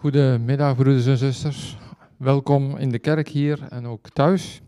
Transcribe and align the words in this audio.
Goedemiddag, 0.00 0.76
broeders 0.76 1.06
en 1.06 1.16
zusters. 1.16 1.76
Welkom 2.16 2.76
in 2.76 2.90
de 2.90 2.98
kerk 2.98 3.28
hier 3.28 3.62
en 3.68 3.86
ook 3.86 4.08
thuis. 4.08 4.60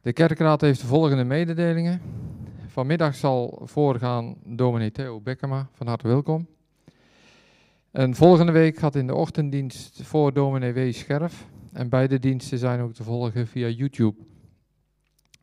De 0.00 0.12
kerkraad 0.12 0.60
heeft 0.60 0.80
de 0.80 0.86
volgende 0.86 1.24
mededelingen. 1.24 2.00
Vanmiddag 2.66 3.14
zal 3.14 3.62
voorgaan 3.64 4.36
dominee 4.44 4.90
Theo 4.90 5.20
Bekkema, 5.20 5.68
van 5.72 5.86
harte 5.86 6.08
welkom. 6.08 6.46
En 7.90 8.14
volgende 8.14 8.52
week 8.52 8.78
gaat 8.78 8.94
in 8.94 9.06
de 9.06 9.14
ochtenddienst 9.14 10.02
voor 10.02 10.32
dominee 10.32 10.72
W. 10.72 10.92
Scherf. 10.92 11.46
En 11.72 11.88
beide 11.88 12.18
diensten 12.18 12.58
zijn 12.58 12.80
ook 12.80 12.94
te 12.94 13.02
volgen 13.02 13.46
via 13.46 13.68
YouTube. 13.68 14.22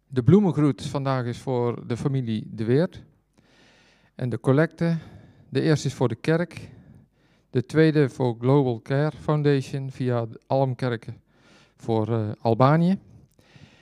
De 0.08 0.24
bloemengroet 0.24 0.86
vandaag 0.86 1.26
is 1.26 1.38
voor 1.38 1.88
de 1.88 1.98
familie 1.98 2.48
De 2.52 2.64
Weert. 2.64 3.04
En 4.16 4.30
de 4.30 4.40
collecte, 4.40 4.98
de 5.50 5.62
eerste 5.62 5.88
is 5.88 5.94
voor 5.94 6.08
de 6.08 6.16
kerk 6.16 6.70
de 7.50 7.66
tweede 7.66 8.10
voor 8.10 8.36
Global 8.40 8.82
Care 8.82 9.18
Foundation 9.18 9.92
via 9.92 10.28
Almkerken 10.48 11.22
voor 11.76 12.10
uh, 12.10 12.30
Albanië. 12.42 13.00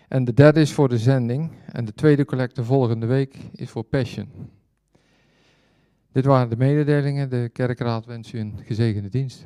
En 0.07 0.23
de 0.23 0.33
derde 0.33 0.59
is 0.59 0.73
voor 0.73 0.89
de 0.89 0.97
zending. 0.97 1.51
En 1.71 1.85
de 1.85 1.93
tweede 1.93 2.25
collecte 2.25 2.63
volgende 2.63 3.05
week 3.05 3.35
is 3.51 3.69
voor 3.69 3.83
Passion. 3.83 4.29
Dit 6.11 6.25
waren 6.25 6.49
de 6.49 6.57
mededelingen. 6.57 7.29
De 7.29 7.49
kerkraad 7.53 8.05
wens 8.05 8.33
u 8.33 8.39
een 8.39 8.59
gezegende 8.63 9.09
dienst. 9.09 9.45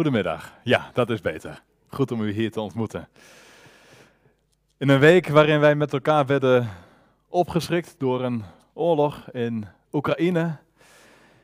Goedemiddag. 0.00 0.52
Ja, 0.62 0.90
dat 0.92 1.10
is 1.10 1.20
beter. 1.20 1.62
Goed 1.88 2.12
om 2.12 2.20
u 2.20 2.32
hier 2.32 2.50
te 2.50 2.60
ontmoeten. 2.60 3.08
In 4.76 4.88
een 4.88 4.98
week 4.98 5.28
waarin 5.28 5.60
wij 5.60 5.74
met 5.74 5.92
elkaar 5.92 6.26
werden 6.26 6.68
opgeschrikt 7.28 7.94
door 7.98 8.24
een 8.24 8.44
oorlog 8.72 9.30
in 9.30 9.66
Oekraïne 9.92 10.56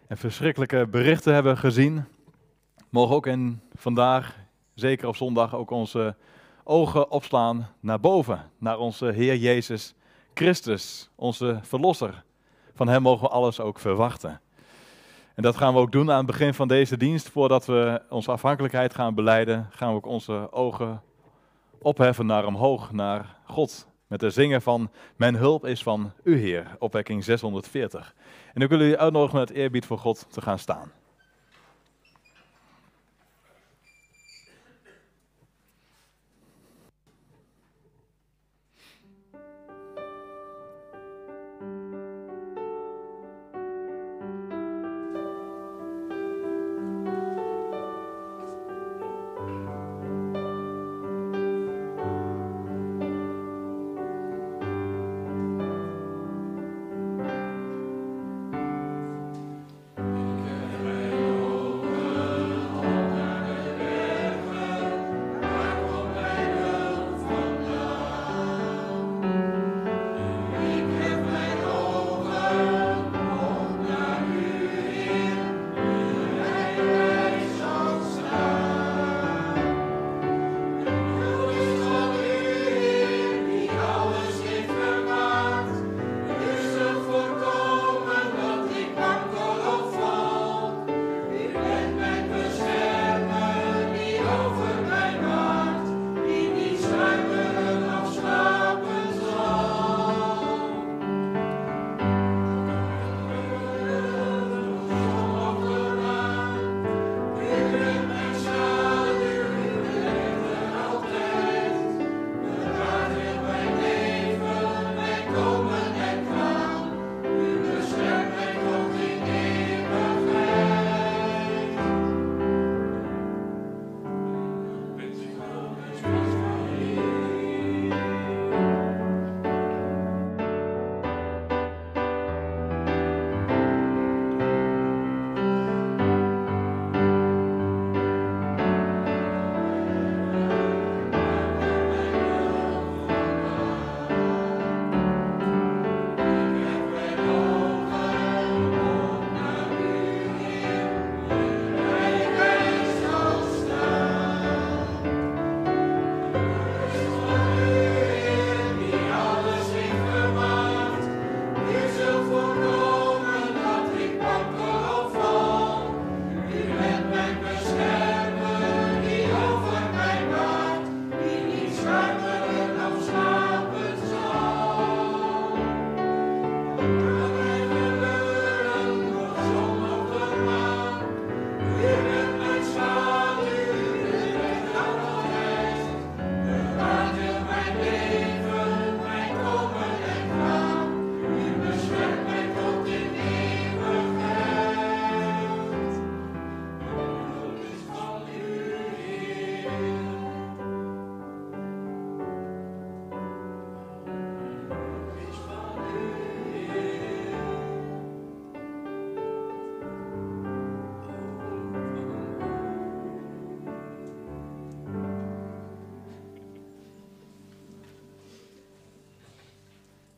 en 0.07 0.17
verschrikkelijke 0.17 0.87
berichten 0.87 1.35
hebben 1.35 1.59
gezien, 1.59 2.05
mogen 2.89 3.15
ook 3.15 3.27
in 3.27 3.61
vandaag, 3.75 4.37
zeker 4.75 5.09
op 5.09 5.17
zondag, 5.17 5.55
ook 5.55 5.71
onze 5.71 6.17
ogen 6.65 7.11
opslaan 7.11 7.69
naar 7.81 8.01
boven, 8.01 8.51
naar 8.59 8.79
onze 8.79 9.07
Heer 9.07 9.37
Jezus 9.37 9.95
Christus, 10.35 11.11
onze 11.15 11.59
Verlosser. 11.63 12.25
Van 12.75 12.89
Hem 12.89 13.03
mogen 13.03 13.29
we 13.29 13.35
alles 13.35 13.61
ook 13.61 13.79
verwachten. 13.79 14.41
En 15.37 15.43
dat 15.43 15.57
gaan 15.57 15.75
we 15.75 15.81
ook 15.81 15.93
doen 15.93 16.11
aan 16.11 16.16
het 16.16 16.26
begin 16.26 16.55
van 16.55 16.69
deze 16.69 16.97
dienst. 16.97 17.28
Voordat 17.28 17.66
we 17.66 18.02
onze 18.09 18.31
afhankelijkheid 18.31 18.95
gaan 18.95 19.14
beleiden, 19.14 19.69
gaan 19.71 19.88
we 19.88 19.95
ook 19.95 20.07
onze 20.07 20.52
ogen 20.52 21.02
opheffen 21.78 22.26
naar 22.26 22.47
omhoog, 22.47 22.93
naar 22.93 23.37
God. 23.45 23.88
Met 24.07 24.21
de 24.21 24.31
zingen 24.31 24.62
van 24.62 24.90
Mijn 25.16 25.35
hulp 25.35 25.66
is 25.66 25.83
van 25.83 26.12
U 26.23 26.38
Heer, 26.38 26.76
opwekking 26.78 27.25
640. 27.25 28.14
En 28.55 28.62
ik 28.62 28.69
wil 28.69 28.81
u 28.81 28.97
uitnodigen 28.97 29.38
met 29.38 29.50
eerbied 29.50 29.87
voor 29.87 29.99
God 29.99 30.26
te 30.31 30.40
gaan 30.40 30.59
staan. 30.59 30.93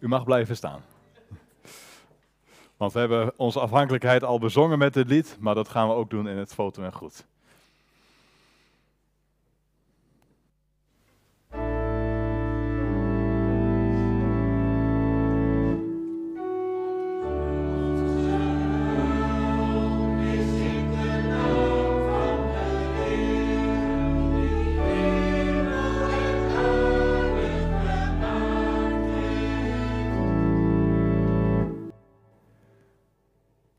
Mag 0.09 0.25
blijven 0.25 0.57
staan. 0.57 0.83
Want 2.77 2.93
we 2.93 2.99
hebben 2.99 3.33
onze 3.37 3.61
afhankelijkheid 3.61 4.25
al 4.25 4.39
bezongen 4.39 4.79
met 4.79 4.95
dit 4.95 5.09
lied, 5.09 5.37
maar 5.41 5.55
dat 5.55 5.69
gaan 5.69 5.89
we 5.89 5.95
ook 5.95 6.11
doen 6.11 6.29
in 6.29 6.37
het 6.37 6.55
foto 6.55 6.83
en 6.83 6.93
goed. 6.93 7.27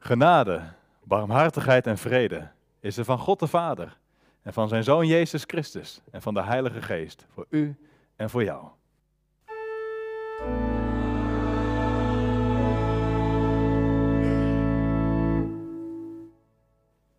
Genade, 0.10 0.62
barmhartigheid 1.04 1.88
en 1.88 1.98
vrede 1.98 2.48
is 2.80 2.98
er 2.98 3.06
van 3.06 3.18
God 3.18 3.40
de 3.40 3.48
Vader 3.48 3.98
en 4.42 4.54
van 4.54 4.68
zijn 4.68 4.84
Zoon 4.84 5.08
Jezus 5.08 5.44
Christus 5.48 6.02
en 6.12 6.22
van 6.22 6.34
de 6.34 6.44
Heilige 6.44 6.82
Geest 6.82 7.26
voor 7.34 7.46
u 7.50 7.78
en 8.16 8.30
voor 8.30 8.44
jou. 8.44 8.68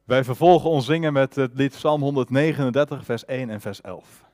Wij 0.04 0.24
vervolgen 0.24 0.70
ons 0.70 0.86
zingen 0.86 1.12
met 1.12 1.34
het 1.34 1.50
lied 1.54 1.72
Psalm 1.72 2.02
139, 2.02 3.04
vers 3.04 3.24
1 3.24 3.50
en 3.50 3.60
vers 3.60 3.80
11. 3.80 4.29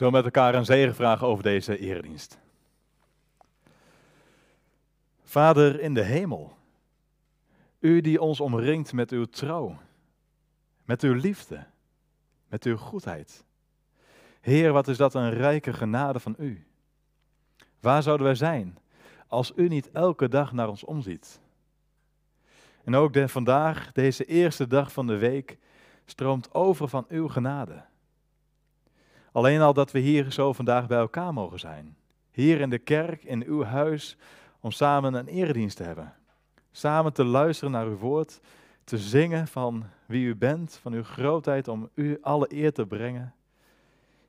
Zo 0.00 0.10
met 0.10 0.24
elkaar 0.24 0.54
een 0.54 0.64
zegen 0.64 0.94
vragen 0.94 1.26
over 1.26 1.42
deze 1.42 1.78
eredienst. 1.78 2.38
Vader 5.22 5.80
in 5.80 5.94
de 5.94 6.02
hemel, 6.02 6.56
u 7.78 8.00
die 8.00 8.20
ons 8.20 8.40
omringt 8.40 8.92
met 8.92 9.10
uw 9.10 9.24
trouw, 9.24 9.78
met 10.84 11.02
uw 11.02 11.14
liefde, 11.14 11.64
met 12.48 12.64
uw 12.64 12.76
goedheid. 12.76 13.44
Heer, 14.40 14.72
wat 14.72 14.88
is 14.88 14.96
dat 14.96 15.14
een 15.14 15.30
rijke 15.30 15.72
genade 15.72 16.20
van 16.20 16.34
u. 16.38 16.66
Waar 17.80 18.02
zouden 18.02 18.26
wij 18.26 18.34
zijn 18.34 18.78
als 19.26 19.52
u 19.56 19.68
niet 19.68 19.90
elke 19.90 20.28
dag 20.28 20.52
naar 20.52 20.68
ons 20.68 20.84
omziet? 20.84 21.40
En 22.84 22.94
ook 22.94 23.16
vandaag, 23.26 23.92
deze 23.92 24.24
eerste 24.24 24.66
dag 24.66 24.92
van 24.92 25.06
de 25.06 25.18
week, 25.18 25.58
stroomt 26.04 26.54
over 26.54 26.88
van 26.88 27.04
uw 27.08 27.28
genade. 27.28 27.88
Alleen 29.32 29.60
al 29.60 29.72
dat 29.72 29.90
we 29.90 29.98
hier 29.98 30.32
zo 30.32 30.52
vandaag 30.52 30.86
bij 30.86 30.98
elkaar 30.98 31.32
mogen 31.32 31.58
zijn. 31.58 31.96
Hier 32.30 32.60
in 32.60 32.70
de 32.70 32.78
kerk, 32.78 33.24
in 33.24 33.44
uw 33.44 33.62
huis, 33.62 34.16
om 34.60 34.70
samen 34.70 35.14
een 35.14 35.26
eredienst 35.26 35.76
te 35.76 35.82
hebben. 35.82 36.14
Samen 36.70 37.12
te 37.12 37.24
luisteren 37.24 37.72
naar 37.72 37.86
uw 37.86 37.96
woord, 37.96 38.40
te 38.84 38.98
zingen 38.98 39.48
van 39.48 39.84
wie 40.06 40.26
u 40.26 40.36
bent, 40.36 40.78
van 40.82 40.92
uw 40.92 41.02
grootheid, 41.02 41.68
om 41.68 41.88
u 41.94 42.18
alle 42.22 42.46
eer 42.54 42.72
te 42.72 42.86
brengen. 42.86 43.34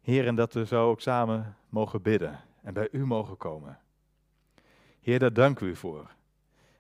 Heer, 0.02 0.28
en 0.28 0.36
dat 0.36 0.54
we 0.54 0.66
zo 0.66 0.90
ook 0.90 1.02
samen 1.02 1.56
mogen 1.70 2.02
bidden 2.02 2.40
en 2.64 2.74
bij 2.74 2.88
u 2.92 3.06
mogen 3.06 3.38
komen. 3.38 3.80
Heer, 5.02 5.20
daar 5.20 5.34
dank 5.34 5.60
u 5.60 5.76
voor. 5.76 6.10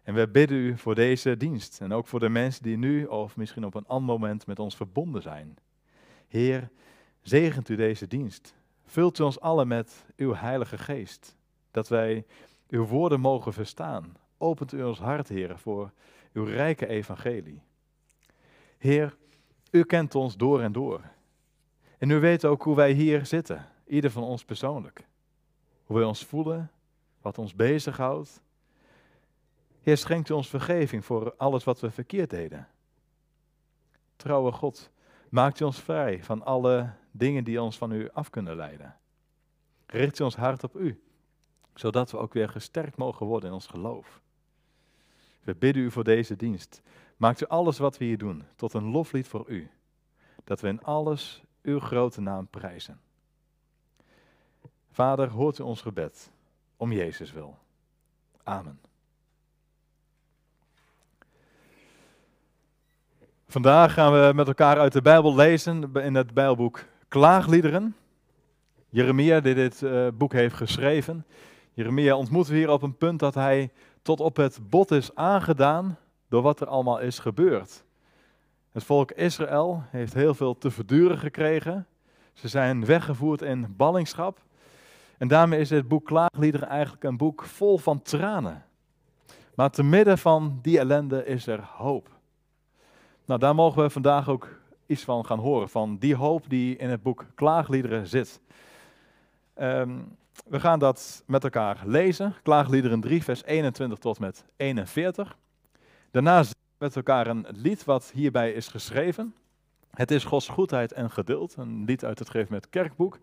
En 0.03 0.13
we 0.13 0.27
bidden 0.27 0.57
u 0.57 0.77
voor 0.77 0.95
deze 0.95 1.37
dienst 1.37 1.81
en 1.81 1.93
ook 1.93 2.07
voor 2.07 2.19
de 2.19 2.29
mensen 2.29 2.63
die 2.63 2.77
nu 2.77 3.05
of 3.05 3.37
misschien 3.37 3.65
op 3.65 3.75
een 3.75 3.87
ander 3.87 4.19
moment 4.19 4.47
met 4.47 4.59
ons 4.59 4.75
verbonden 4.75 5.21
zijn. 5.21 5.57
Heer, 6.27 6.69
Zegent 7.21 7.69
u 7.69 7.75
deze 7.75 8.07
dienst. 8.07 8.53
Vult 8.85 9.19
u 9.19 9.23
ons 9.23 9.39
allen 9.39 9.67
met 9.67 10.05
uw 10.15 10.33
Heilige 10.33 10.77
Geest, 10.77 11.35
dat 11.71 11.87
wij 11.87 12.25
uw 12.69 12.85
woorden 12.85 13.19
mogen 13.19 13.53
verstaan. 13.53 14.17
Opent 14.37 14.73
u 14.73 14.83
ons 14.83 14.99
hart, 14.99 15.27
Heer, 15.27 15.57
voor 15.57 15.91
uw 16.33 16.43
rijke 16.43 16.87
evangelie. 16.87 17.61
Heer, 18.77 19.17
u 19.71 19.83
kent 19.83 20.15
ons 20.15 20.37
door 20.37 20.61
en 20.61 20.71
door. 20.71 21.01
En 21.97 22.09
u 22.09 22.19
weet 22.19 22.45
ook 22.45 22.63
hoe 22.63 22.75
wij 22.75 22.91
hier 22.91 23.25
zitten, 23.25 23.67
ieder 23.87 24.11
van 24.11 24.23
ons 24.23 24.45
persoonlijk. 24.45 25.07
Hoe 25.85 25.97
wij 25.97 26.05
ons 26.05 26.25
voelen, 26.25 26.71
wat 27.21 27.37
ons 27.37 27.55
bezighoudt. 27.55 28.41
Heer, 29.81 29.97
schenkt 29.97 30.29
u 30.29 30.33
ons 30.33 30.49
vergeving 30.49 31.05
voor 31.05 31.33
alles 31.37 31.63
wat 31.63 31.79
we 31.79 31.91
verkeerd 31.91 32.29
deden. 32.29 32.67
Trouwe 34.15 34.51
God, 34.51 34.91
maakt 35.29 35.59
u 35.59 35.65
ons 35.65 35.79
vrij 35.79 36.23
van 36.23 36.43
alle 36.43 36.89
dingen 37.11 37.43
die 37.43 37.61
ons 37.61 37.77
van 37.77 37.91
u 37.91 38.09
af 38.09 38.29
kunnen 38.29 38.55
leiden. 38.55 38.95
Richt 39.85 40.21
ons 40.21 40.35
hart 40.35 40.63
op 40.63 40.75
u, 40.75 41.03
zodat 41.73 42.11
we 42.11 42.17
ook 42.17 42.33
weer 42.33 42.49
gesterkt 42.49 42.97
mogen 42.97 43.25
worden 43.25 43.49
in 43.49 43.55
ons 43.55 43.67
geloof. 43.67 44.21
We 45.43 45.55
bidden 45.55 45.83
u 45.83 45.91
voor 45.91 46.03
deze 46.03 46.35
dienst. 46.35 46.81
Maakt 47.17 47.41
u 47.41 47.45
alles 47.45 47.77
wat 47.77 47.97
we 47.97 48.05
hier 48.05 48.17
doen 48.17 48.43
tot 48.55 48.73
een 48.73 48.83
loflied 48.83 49.27
voor 49.27 49.43
u, 49.47 49.69
dat 50.43 50.61
we 50.61 50.67
in 50.67 50.83
alles 50.83 51.43
uw 51.61 51.79
grote 51.79 52.21
naam 52.21 52.47
prijzen. 52.47 52.99
Vader, 54.91 55.29
hoort 55.29 55.59
u 55.59 55.63
ons 55.63 55.81
gebed. 55.81 56.31
om 56.77 56.91
Jezus 56.91 57.31
wil. 57.31 57.57
Amen. 58.43 58.79
Vandaag 63.47 63.93
gaan 63.93 64.11
we 64.11 64.33
met 64.33 64.47
elkaar 64.47 64.79
uit 64.79 64.93
de 64.93 65.01
Bijbel 65.01 65.35
lezen 65.35 65.93
in 65.93 66.15
het 66.15 66.33
Bijbelboek 66.33 66.83
Klaagliederen. 67.11 67.95
Jeremia 68.89 69.39
die 69.39 69.53
dit 69.53 69.81
uh, 69.81 70.07
boek 70.13 70.33
heeft 70.33 70.55
geschreven. 70.55 71.25
Jeremia 71.73 72.15
ontmoeten 72.15 72.53
we 72.53 72.59
hier 72.59 72.69
op 72.69 72.81
een 72.81 72.97
punt 72.97 73.19
dat 73.19 73.33
hij 73.33 73.71
tot 74.01 74.19
op 74.19 74.35
het 74.35 74.59
bot 74.69 74.91
is 74.91 75.15
aangedaan 75.15 75.97
door 76.29 76.41
wat 76.41 76.61
er 76.61 76.67
allemaal 76.67 76.99
is 76.99 77.19
gebeurd. 77.19 77.83
Het 78.71 78.83
volk 78.83 79.11
Israël 79.11 79.83
heeft 79.89 80.13
heel 80.13 80.33
veel 80.33 80.57
te 80.57 80.71
verduren 80.71 81.17
gekregen. 81.17 81.87
Ze 82.33 82.47
zijn 82.47 82.85
weggevoerd 82.85 83.41
in 83.41 83.73
ballingschap. 83.77 84.39
En 85.17 85.27
daarmee 85.27 85.59
is 85.59 85.69
dit 85.69 85.87
boek 85.87 86.05
Klaagliederen 86.05 86.67
eigenlijk 86.67 87.03
een 87.03 87.17
boek 87.17 87.43
vol 87.43 87.77
van 87.77 88.01
tranen. 88.01 88.65
Maar 89.55 89.69
te 89.69 89.83
midden 89.83 90.17
van 90.17 90.59
die 90.61 90.79
ellende 90.79 91.25
is 91.25 91.47
er 91.47 91.61
hoop. 91.61 92.09
Nou, 93.25 93.39
daar 93.39 93.55
mogen 93.55 93.83
we 93.83 93.89
vandaag 93.89 94.29
ook 94.29 94.60
iets 94.91 95.03
van 95.03 95.25
gaan 95.25 95.39
horen, 95.39 95.69
van 95.69 95.97
die 95.97 96.15
hoop 96.15 96.49
die 96.49 96.75
in 96.75 96.89
het 96.89 97.01
boek 97.01 97.25
Klaagliederen 97.35 98.07
zit. 98.07 98.41
Um, 99.55 100.17
we 100.45 100.59
gaan 100.59 100.79
dat 100.79 101.23
met 101.27 101.43
elkaar 101.43 101.81
lezen. 101.85 102.35
Klaagliederen 102.43 103.01
3, 103.01 103.23
vers 103.23 103.43
21 103.43 103.97
tot 103.97 104.19
met 104.19 104.45
41. 104.55 105.37
Daarna 106.11 106.43
met 106.77 106.95
elkaar 106.95 107.27
een 107.27 107.45
lied 107.55 107.83
wat 107.83 108.11
hierbij 108.13 108.51
is 108.51 108.67
geschreven. 108.67 109.35
Het 109.91 110.11
is 110.11 110.23
Gods 110.23 110.47
goedheid 110.47 110.93
en 110.93 111.11
geduld. 111.11 111.55
Een 111.57 111.83
lied 111.85 112.05
uit 112.05 112.19
het 112.19 112.29
Geef 112.29 112.49
met 112.49 112.69
Kerkboek. 112.69 113.13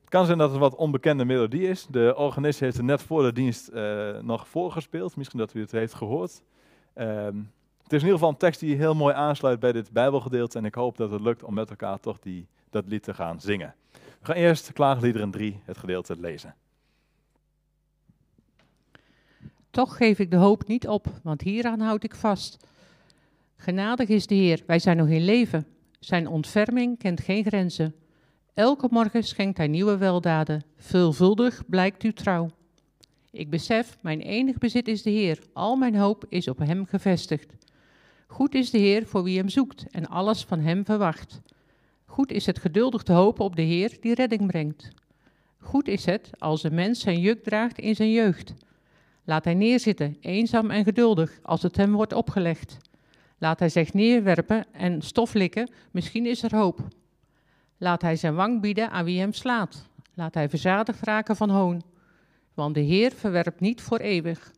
Het 0.00 0.08
kan 0.08 0.26
zijn 0.26 0.38
dat 0.38 0.46
het 0.46 0.56
een 0.56 0.62
wat 0.62 0.74
onbekende 0.74 1.24
melodie 1.24 1.68
is. 1.68 1.86
De 1.90 2.14
organist 2.16 2.60
heeft 2.60 2.76
het 2.76 2.86
net 2.86 3.02
voor 3.02 3.22
de 3.22 3.32
dienst 3.32 3.70
uh, 3.72 4.18
nog 4.18 4.48
voorgespeeld. 4.48 5.16
Misschien 5.16 5.38
dat 5.38 5.54
u 5.54 5.60
het 5.60 5.72
heeft 5.72 5.94
gehoord. 5.94 6.42
Um, 6.94 7.52
het 7.84 7.92
is 7.92 8.00
in 8.00 8.04
ieder 8.04 8.12
geval 8.12 8.28
een 8.28 8.36
tekst 8.36 8.60
die 8.60 8.76
heel 8.76 8.94
mooi 8.94 9.14
aansluit 9.14 9.60
bij 9.60 9.72
dit 9.72 9.92
Bijbelgedeelte. 9.92 10.58
En 10.58 10.64
ik 10.64 10.74
hoop 10.74 10.96
dat 10.96 11.10
het 11.10 11.20
lukt 11.20 11.42
om 11.42 11.54
met 11.54 11.70
elkaar 11.70 12.00
toch 12.00 12.18
die, 12.18 12.46
dat 12.70 12.84
lied 12.86 13.02
te 13.02 13.14
gaan 13.14 13.40
zingen. 13.40 13.74
We 13.92 14.00
gaan 14.22 14.36
eerst 14.36 14.72
Klaagliederen 14.72 15.30
3, 15.30 15.60
het 15.64 15.78
gedeelte, 15.78 16.20
lezen. 16.20 16.54
Toch 19.70 19.96
geef 19.96 20.18
ik 20.18 20.30
de 20.30 20.36
hoop 20.36 20.66
niet 20.66 20.88
op, 20.88 21.06
want 21.22 21.40
hieraan 21.40 21.80
houd 21.80 22.04
ik 22.04 22.14
vast. 22.14 22.66
Genadig 23.56 24.08
is 24.08 24.26
de 24.26 24.34
Heer, 24.34 24.62
wij 24.66 24.78
zijn 24.78 24.96
nog 24.96 25.08
in 25.08 25.24
leven. 25.24 25.66
Zijn 26.00 26.26
ontferming 26.26 26.98
kent 26.98 27.20
geen 27.20 27.44
grenzen. 27.44 27.94
Elke 28.54 28.88
morgen 28.90 29.22
schenkt 29.22 29.58
hij 29.58 29.66
nieuwe 29.66 29.96
weldaden. 29.96 30.64
Veelvuldig 30.76 31.62
blijkt 31.66 32.02
uw 32.02 32.12
trouw. 32.12 32.50
Ik 33.30 33.50
besef, 33.50 33.96
mijn 34.00 34.20
enig 34.20 34.58
bezit 34.58 34.88
is 34.88 35.02
de 35.02 35.10
Heer. 35.10 35.38
Al 35.52 35.76
mijn 35.76 35.96
hoop 35.96 36.24
is 36.28 36.48
op 36.48 36.58
hem 36.58 36.86
gevestigd. 36.86 37.63
Goed 38.34 38.54
is 38.54 38.70
de 38.70 38.78
Heer 38.78 39.06
voor 39.06 39.22
wie 39.22 39.38
hem 39.38 39.48
zoekt 39.48 39.86
en 39.90 40.06
alles 40.06 40.44
van 40.44 40.60
hem 40.60 40.84
verwacht. 40.84 41.40
Goed 42.04 42.30
is 42.30 42.46
het 42.46 42.58
geduldig 42.58 43.02
te 43.02 43.12
hopen 43.12 43.44
op 43.44 43.56
de 43.56 43.62
Heer 43.62 43.96
die 44.00 44.14
redding 44.14 44.46
brengt. 44.46 44.88
Goed 45.58 45.88
is 45.88 46.04
het 46.04 46.30
als 46.38 46.62
een 46.62 46.74
mens 46.74 47.00
zijn 47.00 47.20
juk 47.20 47.42
draagt 47.42 47.78
in 47.78 47.94
zijn 47.94 48.12
jeugd. 48.12 48.54
Laat 49.24 49.44
hij 49.44 49.54
neerzitten, 49.54 50.16
eenzaam 50.20 50.70
en 50.70 50.84
geduldig, 50.84 51.38
als 51.42 51.62
het 51.62 51.76
hem 51.76 51.92
wordt 51.92 52.12
opgelegd. 52.12 52.76
Laat 53.38 53.58
hij 53.58 53.68
zich 53.68 53.92
neerwerpen 53.92 54.66
en 54.72 55.02
stof 55.02 55.34
likken, 55.34 55.70
misschien 55.90 56.26
is 56.26 56.42
er 56.42 56.56
hoop. 56.56 56.80
Laat 57.78 58.02
hij 58.02 58.16
zijn 58.16 58.34
wang 58.34 58.60
bieden 58.60 58.90
aan 58.90 59.04
wie 59.04 59.20
hem 59.20 59.32
slaat. 59.32 59.86
Laat 60.14 60.34
hij 60.34 60.48
verzadigd 60.48 61.02
raken 61.02 61.36
van 61.36 61.50
hoon. 61.50 61.82
Want 62.54 62.74
de 62.74 62.80
Heer 62.80 63.12
verwerpt 63.12 63.60
niet 63.60 63.80
voor 63.80 63.98
eeuwig. 63.98 64.52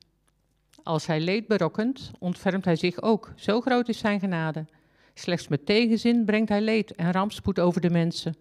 Als 0.87 1.07
hij 1.07 1.21
leed 1.21 1.47
berokkent, 1.47 2.11
ontfermt 2.19 2.65
hij 2.65 2.77
zich 2.77 3.03
ook. 3.03 3.33
Zo 3.37 3.61
groot 3.61 3.89
is 3.89 3.99
zijn 3.99 4.21
genade. 4.21 4.67
Slechts 5.15 5.49
met 5.49 5.67
tegenzin 5.67 6.25
brengt 6.25 6.49
hij 6.49 6.61
leed 6.61 6.95
en 6.95 7.13
rampspoed 7.13 7.59
over 7.59 7.81
de 7.81 7.91
mensen. 7.91 8.35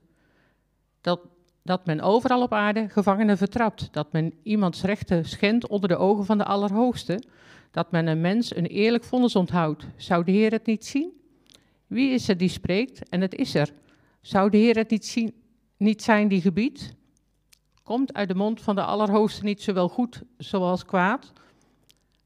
Dat, 1.01 1.21
dat 1.63 1.85
men 1.85 2.01
overal 2.01 2.41
op 2.41 2.53
aarde 2.53 2.89
gevangenen 2.89 3.37
vertrapt, 3.37 3.87
dat 3.91 4.11
men 4.11 4.33
iemands 4.43 4.81
rechten 4.81 5.25
schendt 5.25 5.67
onder 5.67 5.89
de 5.89 5.97
ogen 5.97 6.25
van 6.25 6.37
de 6.37 6.45
Allerhoogste, 6.45 7.23
dat 7.71 7.91
men 7.91 8.07
een 8.07 8.21
mens 8.21 8.55
een 8.55 8.65
eerlijk 8.65 9.03
vonnis 9.03 9.35
onthoudt. 9.35 9.85
Zou 9.95 10.23
de 10.23 10.31
Heer 10.31 10.51
het 10.51 10.65
niet 10.65 10.85
zien? 10.85 11.11
Wie 11.87 12.11
is 12.11 12.27
er 12.27 12.37
die 12.37 12.49
spreekt? 12.49 13.09
En 13.09 13.21
het 13.21 13.35
is 13.35 13.55
er. 13.55 13.69
Zou 14.21 14.49
de 14.49 14.57
Heer 14.57 14.75
het 14.75 14.89
niet, 14.89 15.05
zien, 15.05 15.33
niet 15.77 16.03
zijn 16.03 16.27
die 16.27 16.41
gebiedt? 16.41 16.93
Komt 17.83 18.13
uit 18.13 18.27
de 18.27 18.35
mond 18.35 18.61
van 18.61 18.75
de 18.75 18.83
Allerhoogste 18.83 19.43
niet 19.43 19.61
zowel 19.61 19.89
goed 19.89 20.21
zoals 20.37 20.85
kwaad? 20.85 21.33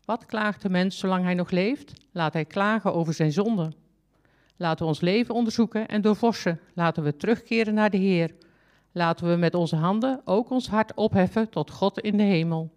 Wat 0.09 0.25
klaagt 0.25 0.61
de 0.61 0.69
mens 0.69 0.97
zolang 0.97 1.23
hij 1.23 1.33
nog 1.33 1.51
leeft? 1.51 1.93
Laat 2.11 2.33
hij 2.33 2.45
klagen 2.45 2.93
over 2.93 3.13
zijn 3.13 3.31
zonde. 3.31 3.71
Laten 4.57 4.79
we 4.79 4.85
ons 4.85 5.01
leven 5.01 5.35
onderzoeken 5.35 5.87
en 5.87 6.01
doorvorsen. 6.01 6.59
Laten 6.73 7.03
we 7.03 7.15
terugkeren 7.15 7.73
naar 7.73 7.89
de 7.89 7.97
Heer. 7.97 8.35
Laten 8.91 9.29
we 9.29 9.35
met 9.35 9.53
onze 9.53 9.75
handen 9.75 10.21
ook 10.25 10.49
ons 10.49 10.67
hart 10.69 10.93
opheffen 10.93 11.49
tot 11.49 11.71
God 11.71 11.99
in 11.99 12.17
de 12.17 12.23
hemel. 12.23 12.71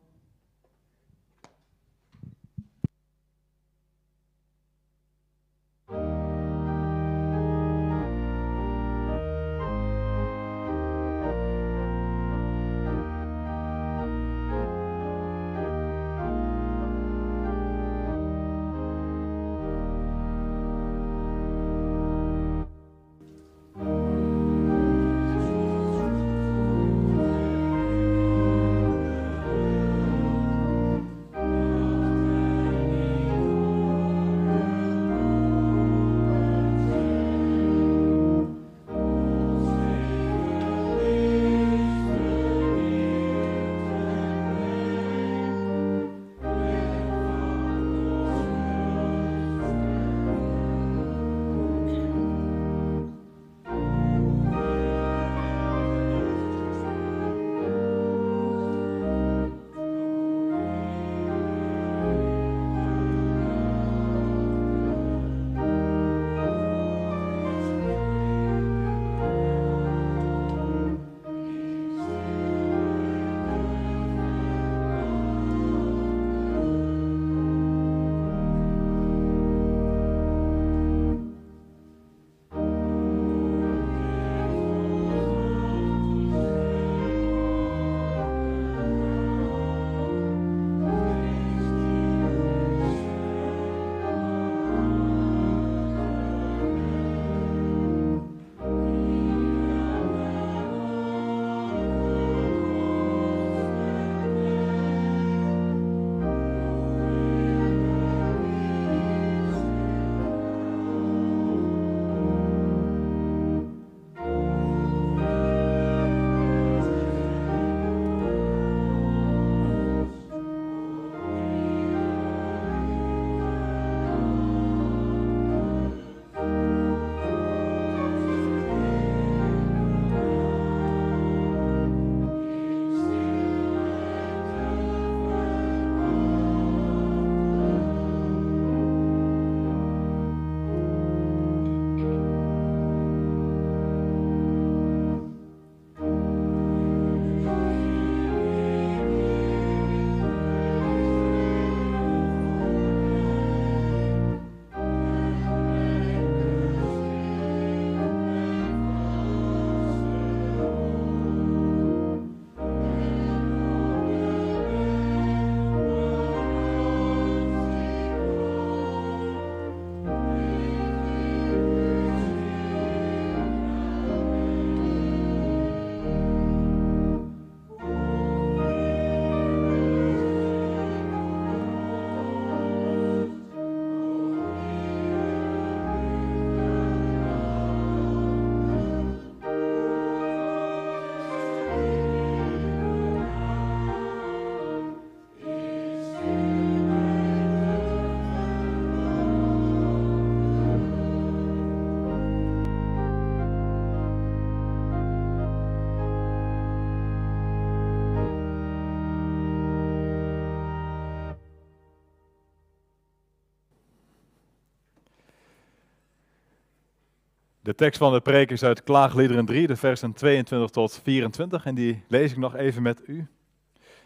De 217.62 217.74
tekst 217.74 217.98
van 217.98 218.12
de 218.12 218.20
preek 218.20 218.50
is 218.50 218.62
uit 218.62 218.82
Klaagliederen 218.82 219.46
3, 219.46 219.66
de 219.66 219.76
versen 219.76 220.12
22 220.12 220.70
tot 220.70 221.00
24, 221.02 221.66
en 221.66 221.74
die 221.74 222.04
lees 222.08 222.30
ik 222.30 222.36
nog 222.36 222.54
even 222.54 222.82
met 222.82 223.00
u. 223.06 223.26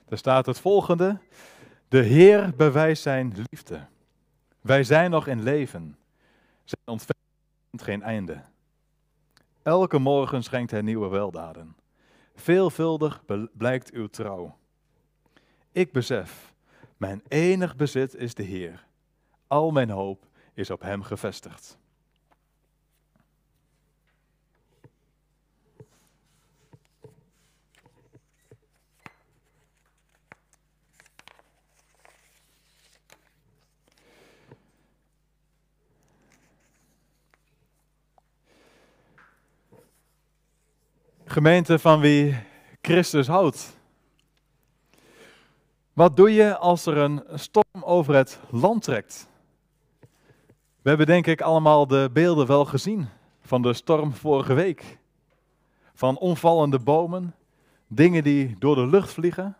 Daar 0.06 0.18
staat 0.18 0.46
het 0.46 0.58
volgende: 0.58 1.18
De 1.88 1.98
Heer 1.98 2.52
bewijst 2.56 3.02
zijn 3.02 3.34
liefde. 3.50 3.86
Wij 4.60 4.84
zijn 4.84 5.10
nog 5.10 5.26
in 5.26 5.42
leven. 5.42 5.96
Zijn 6.64 6.82
ontferming 6.84 7.26
geen 7.76 8.02
einde. 8.02 8.42
Elke 9.62 9.98
morgen 9.98 10.42
schenkt 10.42 10.70
hij 10.70 10.82
nieuwe 10.82 11.08
weldaden. 11.08 11.76
Veelvuldig 12.34 13.22
blijkt 13.52 13.92
uw 13.92 14.06
trouw. 14.06 14.56
Ik 15.72 15.92
besef, 15.92 16.54
mijn 16.96 17.22
enig 17.28 17.76
bezit 17.76 18.14
is 18.14 18.34
de 18.34 18.42
Heer. 18.42 18.86
Al 19.46 19.70
mijn 19.70 19.90
hoop 19.90 20.26
is 20.54 20.70
op 20.70 20.80
Hem 20.80 21.02
gevestigd. 21.02 21.78
Gemeente 41.36 41.78
van 41.78 42.00
wie 42.00 42.36
Christus 42.80 43.26
houdt. 43.26 43.78
Wat 45.92 46.16
doe 46.16 46.32
je 46.32 46.56
als 46.56 46.86
er 46.86 46.96
een 46.96 47.22
storm 47.34 47.82
over 47.82 48.14
het 48.14 48.40
land 48.50 48.82
trekt? 48.82 49.28
We 50.82 50.88
hebben 50.88 51.06
denk 51.06 51.26
ik 51.26 51.40
allemaal 51.40 51.86
de 51.86 52.10
beelden 52.12 52.46
wel 52.46 52.64
gezien 52.64 53.08
van 53.40 53.62
de 53.62 53.72
storm 53.72 54.12
vorige 54.12 54.54
week. 54.54 54.98
Van 55.94 56.18
omvallende 56.18 56.78
bomen, 56.78 57.34
dingen 57.86 58.22
die 58.22 58.56
door 58.58 58.74
de 58.74 58.86
lucht 58.86 59.12
vliegen. 59.12 59.56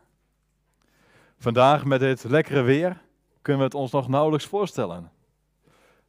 Vandaag 1.39 1.85
met 1.85 2.01
dit 2.01 2.25
lekkere 2.25 2.63
weer 2.63 3.03
kunnen 3.43 3.63
we 3.63 3.69
het 3.69 3.81
ons 3.81 3.91
nog 3.93 4.09
nauwelijks 4.09 4.47
voorstellen. 4.47 5.11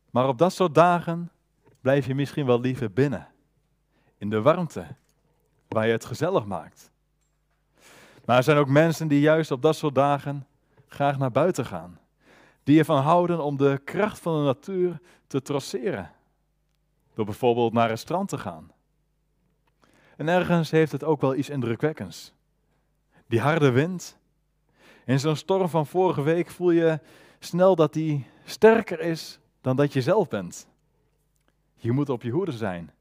Maar 0.09 0.27
op 0.27 0.37
dat 0.37 0.53
soort 0.53 0.75
dagen 0.75 1.31
blijf 1.81 2.07
je 2.07 2.15
misschien 2.15 2.45
wel 2.45 2.59
liever 2.59 2.91
binnen, 2.91 3.27
in 4.17 4.29
de 4.29 4.41
warmte, 4.41 4.87
waar 5.67 5.85
je 5.85 5.91
het 5.91 6.05
gezellig 6.05 6.45
maakt. 6.45 6.91
Maar 8.25 8.37
er 8.37 8.43
zijn 8.43 8.57
ook 8.57 8.67
mensen 8.67 9.07
die 9.07 9.19
juist 9.19 9.51
op 9.51 9.61
dat 9.61 9.75
soort 9.75 9.95
dagen 9.95 10.47
graag 10.87 11.17
naar 11.17 11.31
buiten 11.31 11.65
gaan. 11.65 11.99
Die 12.63 12.79
ervan 12.79 13.01
houden 13.01 13.43
om 13.43 13.57
de 13.57 13.81
kracht 13.83 14.19
van 14.19 14.37
de 14.37 14.43
natuur 14.45 14.99
te 15.27 15.41
trotseren. 15.41 16.11
Door 17.13 17.25
bijvoorbeeld 17.25 17.73
naar 17.73 17.91
een 17.91 17.97
strand 17.97 18.29
te 18.29 18.37
gaan. 18.37 18.71
En 20.17 20.27
ergens 20.27 20.71
heeft 20.71 20.91
het 20.91 21.03
ook 21.03 21.21
wel 21.21 21.35
iets 21.35 21.49
indrukwekkends. 21.49 22.33
Die 23.27 23.39
harde 23.39 23.71
wind. 23.71 24.17
In 25.05 25.19
zo'n 25.19 25.35
storm 25.35 25.69
van 25.69 25.87
vorige 25.87 26.21
week 26.21 26.49
voel 26.49 26.71
je 26.71 26.99
snel 27.39 27.75
dat 27.75 27.93
die 27.93 28.25
sterker 28.45 28.99
is 28.99 29.39
dan 29.61 29.75
dat 29.75 29.93
je 29.93 30.01
zelf 30.01 30.27
bent. 30.27 30.67
Je 31.75 31.91
moet 31.91 32.09
op 32.09 32.21
je 32.21 32.31
hoede 32.31 32.51
zijn. 32.51 32.91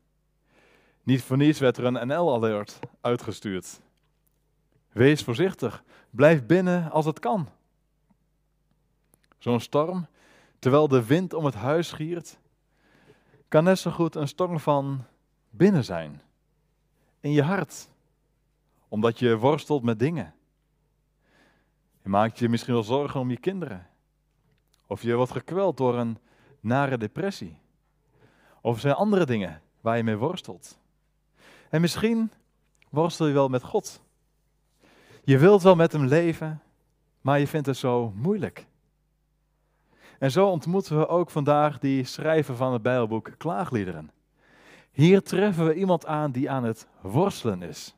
Niet 1.07 1.23
voor 1.23 1.37
niets 1.37 1.59
werd 1.59 1.77
er 1.77 1.85
een 1.85 2.07
NL-alert 2.07 2.79
uitgestuurd. 3.01 3.81
Wees 4.92 5.23
voorzichtig. 5.23 5.85
Blijf 6.11 6.47
binnen 6.47 6.90
als 6.90 7.05
het 7.05 7.19
kan. 7.19 7.49
Zo'n 9.38 9.61
storm, 9.61 10.07
terwijl 10.59 10.88
de 10.88 11.07
wind 11.07 11.33
om 11.33 11.45
het 11.45 11.55
huis 11.55 11.92
giert, 11.92 12.38
kan 13.49 13.64
net 13.64 13.79
zo 13.79 13.90
goed 13.90 14.14
een 14.14 14.29
storm 14.29 14.61
van 14.61 15.05
binnen 15.51 15.85
zijn. 15.85 16.23
In 17.21 17.33
je 17.33 17.42
hart. 17.42 17.88
Omdat 18.88 19.19
je 19.19 19.37
worstelt 19.37 19.83
met 19.83 19.99
dingen. 19.99 20.35
Je 22.03 22.09
maakt 22.09 22.38
je 22.38 22.49
misschien 22.49 22.75
wel 22.75 22.83
zorgen 22.83 23.21
om 23.21 23.31
je 23.31 23.38
kinderen. 23.38 23.87
Of 24.87 25.03
je 25.03 25.14
wordt 25.14 25.33
gekweld 25.33 25.77
door 25.77 25.95
een 25.95 26.19
nare 26.61 26.99
depressie. 26.99 27.59
Of 28.61 28.75
er 28.75 28.81
zijn 28.81 28.95
andere 28.95 29.27
dingen 29.27 29.62
waar 29.81 29.97
je 29.97 30.03
mee 30.03 30.16
worstelt. 30.16 30.85
En 31.77 31.83
misschien 31.83 32.33
worstel 32.89 33.27
je 33.27 33.33
wel 33.33 33.49
met 33.49 33.62
God. 33.62 34.03
Je 35.25 35.39
wilt 35.39 35.62
wel 35.62 35.77
met 35.77 35.93
hem 35.93 36.05
leven, 36.05 36.62
maar 37.21 37.39
je 37.39 37.47
vindt 37.47 37.67
het 37.67 37.77
zo 37.77 38.12
moeilijk. 38.15 38.67
En 40.19 40.31
zo 40.31 40.47
ontmoeten 40.47 40.99
we 40.99 41.09
ook 41.09 41.31
vandaag 41.31 41.79
die 41.79 42.05
schrijver 42.05 42.57
van 42.57 42.73
het 42.73 42.83
Bijbelboek 42.83 43.31
Klaagliederen. 43.37 44.11
Hier 44.91 45.23
treffen 45.23 45.67
we 45.67 45.75
iemand 45.75 46.07
aan 46.07 46.31
die 46.31 46.51
aan 46.51 46.65
het 46.65 46.89
worstelen 47.01 47.62
is. 47.62 47.95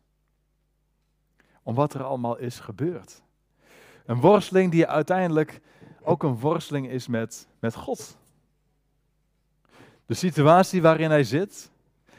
Om 1.63 1.75
wat 1.75 1.95
er 1.95 2.03
allemaal 2.03 2.37
is 2.37 2.61
gebeurd. 2.61 3.23
Een 4.07 4.21
worsteling 4.21 4.71
die 4.71 4.87
uiteindelijk 4.87 5.61
ook 6.03 6.23
een 6.23 6.39
worsteling 6.39 6.89
is 6.89 7.07
met, 7.07 7.49
met 7.59 7.75
God. 7.75 8.17
De 10.07 10.15
situatie 10.15 10.83
waarin 10.83 11.11
hij 11.11 11.25
zit, 11.25 11.71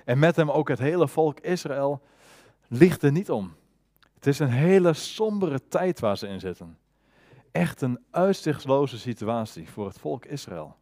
en 0.09 0.19
met 0.19 0.35
hem 0.35 0.51
ook 0.51 0.67
het 0.67 0.79
hele 0.79 1.07
volk 1.07 1.39
Israël, 1.39 2.01
ligt 2.67 3.03
er 3.03 3.11
niet 3.11 3.31
om. 3.31 3.53
Het 4.13 4.27
is 4.27 4.39
een 4.39 4.49
hele 4.49 4.93
sombere 4.93 5.67
tijd 5.67 5.99
waar 5.99 6.17
ze 6.17 6.27
in 6.27 6.39
zitten. 6.39 6.77
Echt 7.51 7.81
een 7.81 7.99
uitzichtloze 8.11 8.99
situatie 8.99 9.69
voor 9.69 9.85
het 9.85 9.99
volk 9.99 10.25
Israël, 10.25 10.75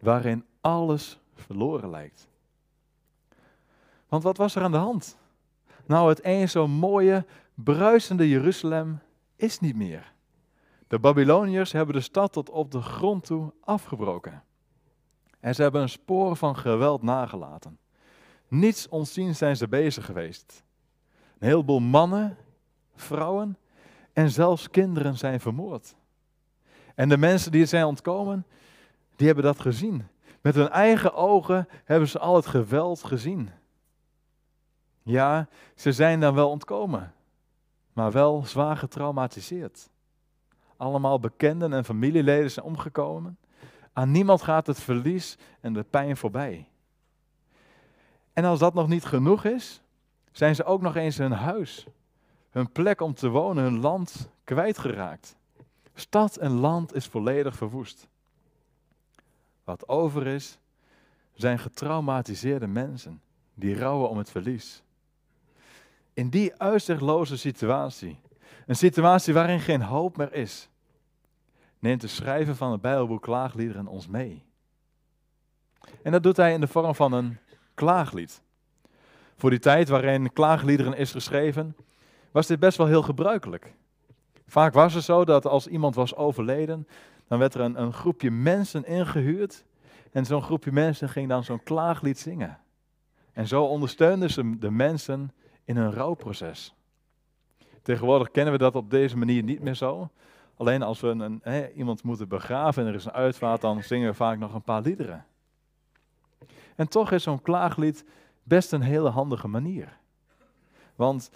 waarin 0.00 0.44
alles 0.60 1.20
verloren 1.34 1.90
lijkt. 1.90 2.28
Want 4.08 4.22
wat 4.22 4.36
was 4.36 4.54
er 4.54 4.62
aan 4.62 4.70
de 4.70 4.76
hand? 4.76 5.18
Nou, 5.86 6.08
het 6.08 6.22
eens 6.22 6.52
zo 6.52 6.68
mooie, 6.68 7.26
bruisende 7.54 8.28
Jeruzalem 8.28 9.00
is 9.36 9.60
niet 9.60 9.76
meer. 9.76 10.12
De 10.88 10.98
Babyloniërs 10.98 11.72
hebben 11.72 11.94
de 11.94 12.00
stad 12.00 12.32
tot 12.32 12.50
op 12.50 12.70
de 12.70 12.80
grond 12.80 13.24
toe 13.24 13.52
afgebroken. 13.60 14.42
En 15.40 15.54
ze 15.54 15.62
hebben 15.62 15.82
een 15.82 15.88
spoor 15.88 16.36
van 16.36 16.56
geweld 16.56 17.02
nagelaten. 17.02 17.80
Niets 18.52 18.88
ontzien 18.88 19.34
zijn 19.34 19.56
ze 19.56 19.68
bezig 19.68 20.04
geweest. 20.04 20.64
Een 21.38 21.48
heleboel 21.48 21.80
mannen, 21.80 22.36
vrouwen 22.94 23.58
en 24.12 24.30
zelfs 24.30 24.70
kinderen 24.70 25.18
zijn 25.18 25.40
vermoord. 25.40 25.94
En 26.94 27.08
de 27.08 27.16
mensen 27.16 27.52
die 27.52 27.66
zijn 27.66 27.84
ontkomen, 27.84 28.46
die 29.16 29.26
hebben 29.26 29.44
dat 29.44 29.60
gezien. 29.60 30.06
Met 30.40 30.54
hun 30.54 30.68
eigen 30.68 31.14
ogen 31.14 31.68
hebben 31.84 32.08
ze 32.08 32.18
al 32.18 32.36
het 32.36 32.46
geweld 32.46 33.04
gezien. 33.04 33.50
Ja, 35.02 35.48
ze 35.74 35.92
zijn 35.92 36.20
dan 36.20 36.34
wel 36.34 36.50
ontkomen, 36.50 37.14
maar 37.92 38.12
wel 38.12 38.44
zwaar 38.44 38.76
getraumatiseerd. 38.76 39.90
Allemaal 40.76 41.20
bekenden 41.20 41.72
en 41.72 41.84
familieleden 41.84 42.50
zijn 42.50 42.66
omgekomen. 42.66 43.38
Aan 43.92 44.10
niemand 44.10 44.42
gaat 44.42 44.66
het 44.66 44.80
verlies 44.80 45.38
en 45.60 45.72
de 45.72 45.82
pijn 45.82 46.16
voorbij. 46.16 46.66
En 48.32 48.44
als 48.44 48.58
dat 48.58 48.74
nog 48.74 48.88
niet 48.88 49.04
genoeg 49.04 49.44
is, 49.44 49.82
zijn 50.32 50.54
ze 50.54 50.64
ook 50.64 50.80
nog 50.80 50.96
eens 50.96 51.18
hun 51.18 51.32
huis, 51.32 51.86
hun 52.50 52.72
plek 52.72 53.00
om 53.00 53.14
te 53.14 53.28
wonen, 53.28 53.62
hun 53.62 53.80
land 53.80 54.28
kwijtgeraakt. 54.44 55.36
Stad 55.94 56.36
en 56.36 56.50
land 56.50 56.94
is 56.94 57.06
volledig 57.06 57.56
verwoest. 57.56 58.08
Wat 59.64 59.88
over 59.88 60.26
is, 60.26 60.58
zijn 61.32 61.58
getraumatiseerde 61.58 62.66
mensen 62.66 63.22
die 63.54 63.78
rouwen 63.78 64.08
om 64.08 64.18
het 64.18 64.30
verlies. 64.30 64.82
In 66.12 66.28
die 66.28 66.54
uitzichtloze 66.56 67.36
situatie, 67.36 68.20
een 68.66 68.76
situatie 68.76 69.34
waarin 69.34 69.60
geen 69.60 69.82
hoop 69.82 70.16
meer 70.16 70.32
is, 70.32 70.68
neemt 71.78 72.00
de 72.00 72.06
schrijver 72.06 72.56
van 72.56 72.72
het 72.72 72.80
Bijbelboek 72.80 73.22
Klaagliederen 73.22 73.86
ons 73.86 74.06
mee. 74.06 74.44
En 76.02 76.12
dat 76.12 76.22
doet 76.22 76.36
hij 76.36 76.52
in 76.52 76.60
de 76.60 76.66
vorm 76.66 76.94
van 76.94 77.12
een 77.12 77.38
klaaglied. 77.74 78.42
Voor 79.36 79.50
die 79.50 79.58
tijd 79.58 79.88
waarin 79.88 80.32
klaagliederen 80.32 80.96
is 80.96 81.12
geschreven, 81.12 81.76
was 82.30 82.46
dit 82.46 82.58
best 82.58 82.78
wel 82.78 82.86
heel 82.86 83.02
gebruikelijk. 83.02 83.74
Vaak 84.46 84.74
was 84.74 84.94
het 84.94 85.04
zo 85.04 85.24
dat 85.24 85.46
als 85.46 85.66
iemand 85.66 85.94
was 85.94 86.14
overleden, 86.14 86.86
dan 87.28 87.38
werd 87.38 87.54
er 87.54 87.60
een, 87.60 87.92
groepje 87.92 88.30
mensen 88.30 88.84
ingehuurd. 88.84 89.64
En 90.10 90.26
zo'n 90.26 90.42
groepje 90.42 90.72
mensen 90.72 91.08
ging 91.08 91.28
dan 91.28 91.44
zo'n 91.44 91.62
klaaglied 91.62 92.18
zingen. 92.18 92.58
En 93.32 93.46
zo 93.46 93.64
ondersteunden 93.64 94.30
ze 94.30 94.58
de 94.58 94.70
mensen 94.70 95.32
in 95.64 95.76
hun 95.76 95.92
rouwproces. 95.92 96.74
Tegenwoordig 97.82 98.30
kennen 98.30 98.52
we 98.52 98.58
dat 98.58 98.76
op 98.76 98.90
deze 98.90 99.16
manier 99.16 99.42
niet 99.42 99.62
meer 99.62 99.74
zo. 99.74 100.10
Alleen 100.56 100.82
als 100.82 101.00
we 101.00 101.08
een, 101.08 101.70
iemand 101.76 102.02
moeten 102.02 102.28
begraven 102.28 102.82
en 102.82 102.88
er 102.88 102.94
is 102.94 103.04
een 103.04 103.12
uitvaart, 103.12 103.60
dan 103.60 103.82
zingen 103.82 104.08
we 104.08 104.14
vaak 104.14 104.38
nog 104.38 104.54
een 104.54 104.62
paar 104.62 104.82
liederen. 104.82 105.26
En 106.76 106.88
toch 106.88 107.12
is 107.12 107.22
zo'n 107.22 107.42
klaaglied 107.42 108.04
best 108.42 108.72
een 108.72 108.82
hele 108.82 109.08
handige 109.08 109.48
manier. 109.48 109.98
Want 110.96 111.30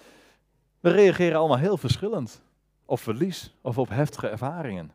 we 0.81 0.91
reageren 0.91 1.39
allemaal 1.39 1.59
heel 1.59 1.77
verschillend 1.77 2.43
op 2.85 2.99
verlies 2.99 3.55
of 3.61 3.79
op 3.79 3.89
heftige 3.89 4.29
ervaringen. 4.29 4.93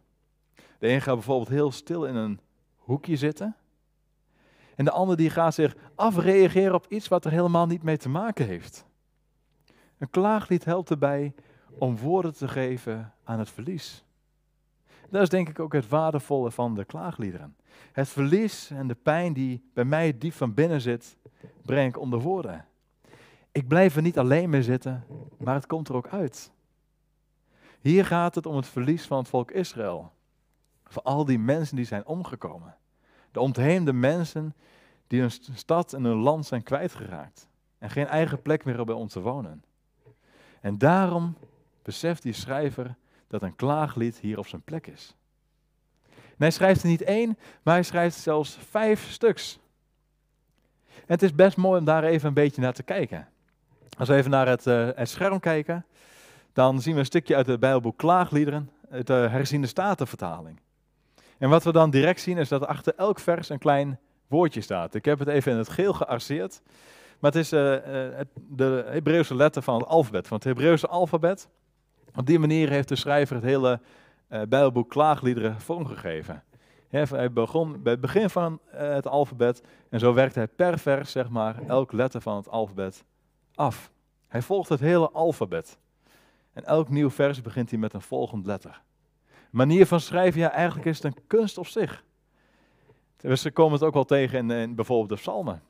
De 0.80 0.88
een 0.88 1.02
gaat 1.02 1.16
bijvoorbeeld 1.16 1.50
heel 1.50 1.72
stil 1.72 2.06
in 2.06 2.16
een 2.16 2.40
hoekje 2.78 3.16
zitten. 3.16 3.56
En 4.76 4.86
de 4.86 4.92
ander 4.92 5.18
die 5.18 5.30
gaat 5.30 5.54
zich 5.54 5.76
afreageren 5.96 6.74
op 6.74 6.86
iets 6.90 7.08
wat 7.08 7.26
er 7.26 7.32
helemaal 7.32 7.66
niet 7.66 7.84
mee 7.84 7.98
te 7.98 8.10
maken 8.10 8.46
heeft. 8.46 8.86
Een 9.98 10.10
klaaglied 10.10 10.66
helpt 10.66 10.90
erbij 10.90 11.34
om 11.80 11.98
woorden 11.98 12.34
te 12.34 12.48
geven 12.48 13.14
aan 13.24 13.40
het 13.40 13.50
verlies. 13.50 14.04
Dat 15.12 15.22
is 15.22 15.30
denk 15.30 15.50
ik 15.50 15.60
ook 15.60 15.74
het 15.74 15.88
waardevolle 15.88 16.52
van 16.52 16.76
de 16.76 16.86
klaagliederen. 16.86 17.56
Het 17.92 18.10
verlies 18.10 18.70
en 18.70 18.88
de 18.88 18.96
pijn 18.96 19.34
die 19.34 19.70
bij 19.74 19.86
mij 19.86 20.18
diep 20.18 20.34
van 20.34 20.54
binnen 20.54 20.82
zit, 20.82 21.18
breng 21.62 21.90
ik 21.90 22.00
onder 22.00 22.20
woorden. 22.20 22.66
Ik 23.52 23.68
blijf 23.68 23.96
er 23.96 24.02
niet 24.02 24.18
alleen 24.18 24.50
mee 24.50 24.64
zitten, 24.64 25.06
maar 25.38 25.54
het 25.54 25.66
komt 25.66 25.90
er 25.90 25.96
ook 25.96 26.08
uit. 26.08 26.52
Hier 27.80 28.06
gaat 28.06 28.36
het 28.36 28.46
om 28.46 28.56
het 28.56 28.68
verlies 28.68 29.06
van 29.06 29.18
het 29.18 29.28
volk 29.28 29.52
Israël. 29.52 30.12
Voor 30.86 31.02
al 31.02 31.26
die 31.26 31.40
mensen 31.40 31.76
die 31.76 31.86
zijn 31.86 32.06
omgekomen. 32.06 32.78
De 33.32 33.40
ontheemde 33.40 33.94
mensen 33.94 34.56
die 35.08 35.20
hun 35.20 35.32
stad 35.54 35.94
en 35.94 36.04
hun 36.04 36.18
land 36.18 36.46
zijn 36.46 36.64
kwijtgeraakt. 36.64 37.50
En 37.78 37.90
geen 37.90 38.08
eigen 38.08 38.42
plek 38.42 38.66
meer 38.66 38.78
hebben 38.78 38.96
om 38.96 39.08
te 39.08 39.22
wonen. 39.22 39.64
En 40.62 40.78
daarom 40.78 41.38
beseft 41.82 42.24
die 42.24 42.34
schrijver 42.34 42.96
dat 43.32 43.42
een 43.42 43.56
klaaglied 43.56 44.20
hier 44.20 44.38
op 44.38 44.48
zijn 44.48 44.62
plek 44.62 44.88
is. 44.88 45.16
En 46.10 46.48
hij 46.48 46.52
schrijft 46.52 46.82
er 46.82 46.90
niet 46.90 47.02
één, 47.02 47.38
maar 47.64 47.74
hij 47.74 47.84
schrijft 47.84 48.18
zelfs 48.18 48.58
vijf 48.70 49.12
stuks. 49.12 49.60
En 50.96 51.18
het 51.18 51.24
is 51.24 51.36
best 51.36 51.58
mooi 51.58 51.80
om 51.80 51.86
daar 51.86 52.04
even 52.04 52.28
een 52.28 52.34
beetje 52.34 52.62
naar 52.62 52.74
te 52.74 52.84
kijken. 52.84 53.28
Als 53.98 54.08
we 54.08 54.16
even 54.16 54.32
naar 54.32 54.48
het, 54.48 54.66
uh, 54.66 54.90
het 54.96 55.10
scherm 55.10 55.40
kijken, 55.40 55.86
dan 56.54 56.82
zien 56.82 56.94
we 56.94 57.00
een 57.00 57.06
stukje 57.06 57.36
uit 57.36 57.48
het 57.48 57.60
Bijbelboek 57.60 57.98
Klaagliederen, 57.98 58.70
de 59.04 59.14
herziende 59.14 59.68
statenvertaling. 59.68 60.60
En 61.38 61.50
wat 61.50 61.64
we 61.64 61.72
dan 61.72 61.90
direct 61.90 62.22
zien 62.22 62.38
is 62.38 62.50
dat 62.50 62.66
achter 62.66 62.94
elk 62.96 63.20
vers 63.20 63.50
een 63.50 63.60
klein 63.60 64.00
woordje 64.28 64.62
staat. 64.62 64.96
Ik 64.96 65.06
heb 65.06 65.20
het 65.20 65.28
even 65.28 65.52
in 65.52 65.58
het 65.58 65.70
geel 65.70 65.94
gearseerd, 65.94 66.62
maar 67.20 67.32
het 67.32 67.40
is 67.40 67.54
uh, 67.54 67.62
uh, 67.62 68.20
de 68.36 68.86
Hebreeuwse 68.88 69.36
letter 69.36 69.62
van 69.62 69.80
het 69.80 69.88
alfabet, 69.88 70.28
van 70.28 70.38
het 70.38 70.46
Hebreeuwse 70.46 70.88
alfabet. 70.88 71.50
Op 72.16 72.26
die 72.26 72.40
manier 72.40 72.70
heeft 72.70 72.88
de 72.88 72.96
schrijver 72.96 73.36
het 73.36 73.46
hele 73.46 73.80
uh, 74.30 74.42
Bijbelboek 74.42 74.90
Klaagliederen 74.90 75.62
vormgegeven. 75.62 76.44
hij 76.90 77.32
begon 77.32 77.82
bij 77.82 77.92
het 77.92 78.02
begin 78.02 78.30
van 78.30 78.60
het 78.68 79.08
alfabet 79.08 79.64
en 79.90 80.00
zo 80.00 80.14
werkt 80.14 80.36
hij 80.36 80.48
per 80.48 80.80
vers, 80.80 81.12
zeg 81.12 81.30
maar, 81.30 81.68
elk 81.68 81.92
letter 81.92 82.22
van 82.22 82.36
het 82.36 82.50
alfabet 82.50 83.04
af. 83.56 83.92
Hij 84.28 84.42
volgt 84.42 84.70
het 84.70 84.80
hele 84.80 85.10
alfabet. 85.10 85.80
En 86.54 86.66
elk 86.66 86.90
nieuw 86.90 87.10
vers 87.10 87.42
begint 87.42 87.70
hij 87.70 87.80
met 87.80 87.94
een 87.94 88.02
volgend 88.02 88.46
letter. 88.46 88.82
Manier 89.50 89.86
van 89.86 90.00
schrijven, 90.00 90.40
ja, 90.40 90.52
eigenlijk 90.52 90.88
is 90.88 91.04
het 91.04 91.06
een 91.06 91.24
kunst 91.28 91.58
op 91.58 91.68
zich. 91.68 92.04
We 93.18 93.52
komen 93.52 93.74
het 93.74 93.84
ook 93.84 93.94
wel 93.94 94.04
tegen 94.04 94.38
in, 94.38 94.52
in 94.52 94.76
bijvoorbeeld 94.76 95.10
de 95.10 95.16
psalmen. 95.16 95.64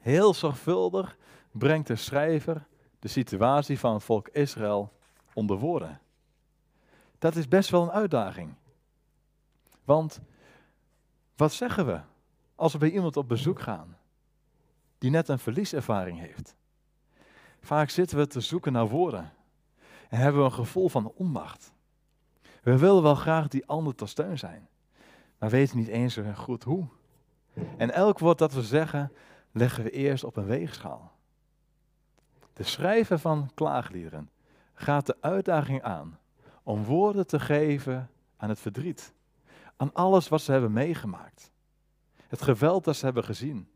Heel 0.00 0.34
zorgvuldig 0.34 1.16
brengt 1.52 1.86
de 1.86 1.96
schrijver 1.96 2.66
de 2.98 3.08
situatie 3.08 3.78
van 3.78 3.94
het 3.94 4.02
volk 4.02 4.28
Israël 4.28 4.92
onder 5.38 5.58
woorden. 5.58 6.00
Dat 7.18 7.36
is 7.36 7.48
best 7.48 7.70
wel 7.70 7.82
een 7.82 7.90
uitdaging. 7.90 8.54
Want 9.84 10.20
wat 11.36 11.52
zeggen 11.52 11.86
we 11.86 12.00
als 12.54 12.72
we 12.72 12.78
bij 12.78 12.90
iemand 12.90 13.16
op 13.16 13.28
bezoek 13.28 13.60
gaan 13.60 13.96
die 14.98 15.10
net 15.10 15.28
een 15.28 15.38
verlieservaring 15.38 16.18
heeft? 16.18 16.56
Vaak 17.60 17.90
zitten 17.90 18.18
we 18.18 18.26
te 18.26 18.40
zoeken 18.40 18.72
naar 18.72 18.88
woorden 18.88 19.32
en 20.08 20.18
hebben 20.18 20.40
we 20.40 20.46
een 20.46 20.54
gevoel 20.54 20.88
van 20.88 21.12
onmacht. 21.14 21.72
We 22.62 22.78
willen 22.78 23.02
wel 23.02 23.14
graag 23.14 23.48
die 23.48 23.66
ander 23.66 23.94
tot 23.94 24.08
steun 24.08 24.38
zijn, 24.38 24.68
maar 25.38 25.50
weten 25.50 25.76
niet 25.76 25.88
eens 25.88 26.18
goed 26.34 26.64
hoe. 26.64 26.86
En 27.76 27.90
elk 27.90 28.18
woord 28.18 28.38
dat 28.38 28.52
we 28.52 28.62
zeggen, 28.62 29.12
leggen 29.52 29.84
we 29.84 29.90
eerst 29.90 30.24
op 30.24 30.36
een 30.36 30.46
weegschaal. 30.46 31.12
De 32.52 32.62
schrijver 32.62 33.18
van 33.18 33.50
klaagliederen 33.54 34.30
gaat 34.78 35.06
de 35.06 35.16
uitdaging 35.20 35.82
aan 35.82 36.18
om 36.62 36.84
woorden 36.84 37.26
te 37.26 37.40
geven 37.40 38.10
aan 38.36 38.48
het 38.48 38.60
verdriet, 38.60 39.12
aan 39.76 39.92
alles 39.92 40.28
wat 40.28 40.40
ze 40.40 40.52
hebben 40.52 40.72
meegemaakt, 40.72 41.50
het 42.28 42.42
geweld 42.42 42.84
dat 42.84 42.96
ze 42.96 43.04
hebben 43.04 43.24
gezien 43.24 43.68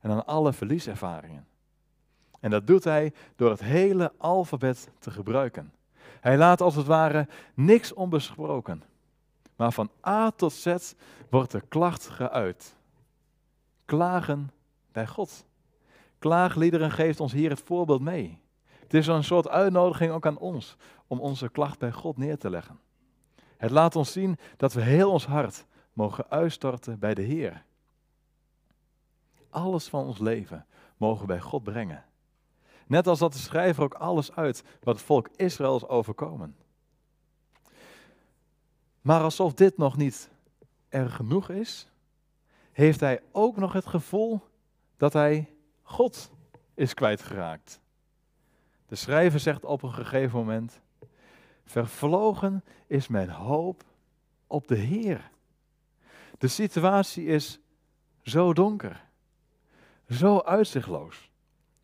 en 0.00 0.10
aan 0.10 0.26
alle 0.26 0.52
verlieservaringen. 0.52 1.46
En 2.40 2.50
dat 2.50 2.66
doet 2.66 2.84
hij 2.84 3.12
door 3.36 3.50
het 3.50 3.60
hele 3.60 4.12
alfabet 4.16 4.88
te 4.98 5.10
gebruiken. 5.10 5.72
Hij 6.20 6.36
laat 6.36 6.60
als 6.60 6.74
het 6.74 6.86
ware 6.86 7.28
niks 7.54 7.92
onbesproken. 7.92 8.82
Maar 9.56 9.72
van 9.72 9.90
A 10.06 10.30
tot 10.30 10.52
Z 10.52 10.92
wordt 11.30 11.50
de 11.50 11.60
klacht 11.60 12.08
geuit. 12.08 12.76
Klagen 13.84 14.50
bij 14.92 15.06
God. 15.06 15.44
Klaagliederen 16.18 16.90
geeft 16.90 17.20
ons 17.20 17.32
hier 17.32 17.50
het 17.50 17.60
voorbeeld 17.60 18.00
mee. 18.00 18.40
Het 18.90 19.00
is 19.00 19.06
een 19.06 19.24
soort 19.24 19.48
uitnodiging 19.48 20.12
ook 20.12 20.26
aan 20.26 20.38
ons 20.38 20.76
om 21.06 21.20
onze 21.20 21.48
klacht 21.48 21.78
bij 21.78 21.92
God 21.92 22.16
neer 22.16 22.38
te 22.38 22.50
leggen. 22.50 22.80
Het 23.56 23.70
laat 23.70 23.96
ons 23.96 24.12
zien 24.12 24.38
dat 24.56 24.72
we 24.72 24.80
heel 24.80 25.10
ons 25.10 25.26
hart 25.26 25.66
mogen 25.92 26.30
uitstorten 26.30 26.98
bij 26.98 27.14
de 27.14 27.22
Heer. 27.22 27.64
Alles 29.50 29.88
van 29.88 30.04
ons 30.04 30.18
leven 30.18 30.66
mogen 30.96 31.20
we 31.20 31.26
bij 31.26 31.40
God 31.40 31.62
brengen. 31.62 32.04
Net 32.86 33.06
als 33.06 33.18
dat 33.18 33.32
de 33.32 33.38
schrijver 33.38 33.82
ook 33.82 33.94
alles 33.94 34.32
uit 34.32 34.64
wat 34.82 34.94
het 34.94 35.04
volk 35.04 35.28
Israël 35.36 35.76
is 35.76 35.88
overkomen. 35.88 36.56
Maar 39.00 39.22
alsof 39.22 39.54
dit 39.54 39.76
nog 39.76 39.96
niet 39.96 40.30
erg 40.88 41.16
genoeg 41.16 41.48
is, 41.48 41.88
heeft 42.72 43.00
hij 43.00 43.22
ook 43.32 43.56
nog 43.56 43.72
het 43.72 43.86
gevoel 43.86 44.40
dat 44.96 45.12
hij 45.12 45.54
God 45.82 46.30
is 46.74 46.94
kwijtgeraakt. 46.94 47.79
De 48.90 48.96
schrijver 48.96 49.40
zegt 49.40 49.64
op 49.64 49.82
een 49.82 49.92
gegeven 49.92 50.38
moment: 50.38 50.80
Vervlogen 51.64 52.64
is 52.86 53.08
mijn 53.08 53.30
hoop 53.30 53.84
op 54.46 54.68
de 54.68 54.76
Heer. 54.76 55.30
De 56.38 56.48
situatie 56.48 57.24
is 57.24 57.60
zo 58.22 58.52
donker, 58.52 59.04
zo 60.08 60.38
uitzichtloos 60.38 61.30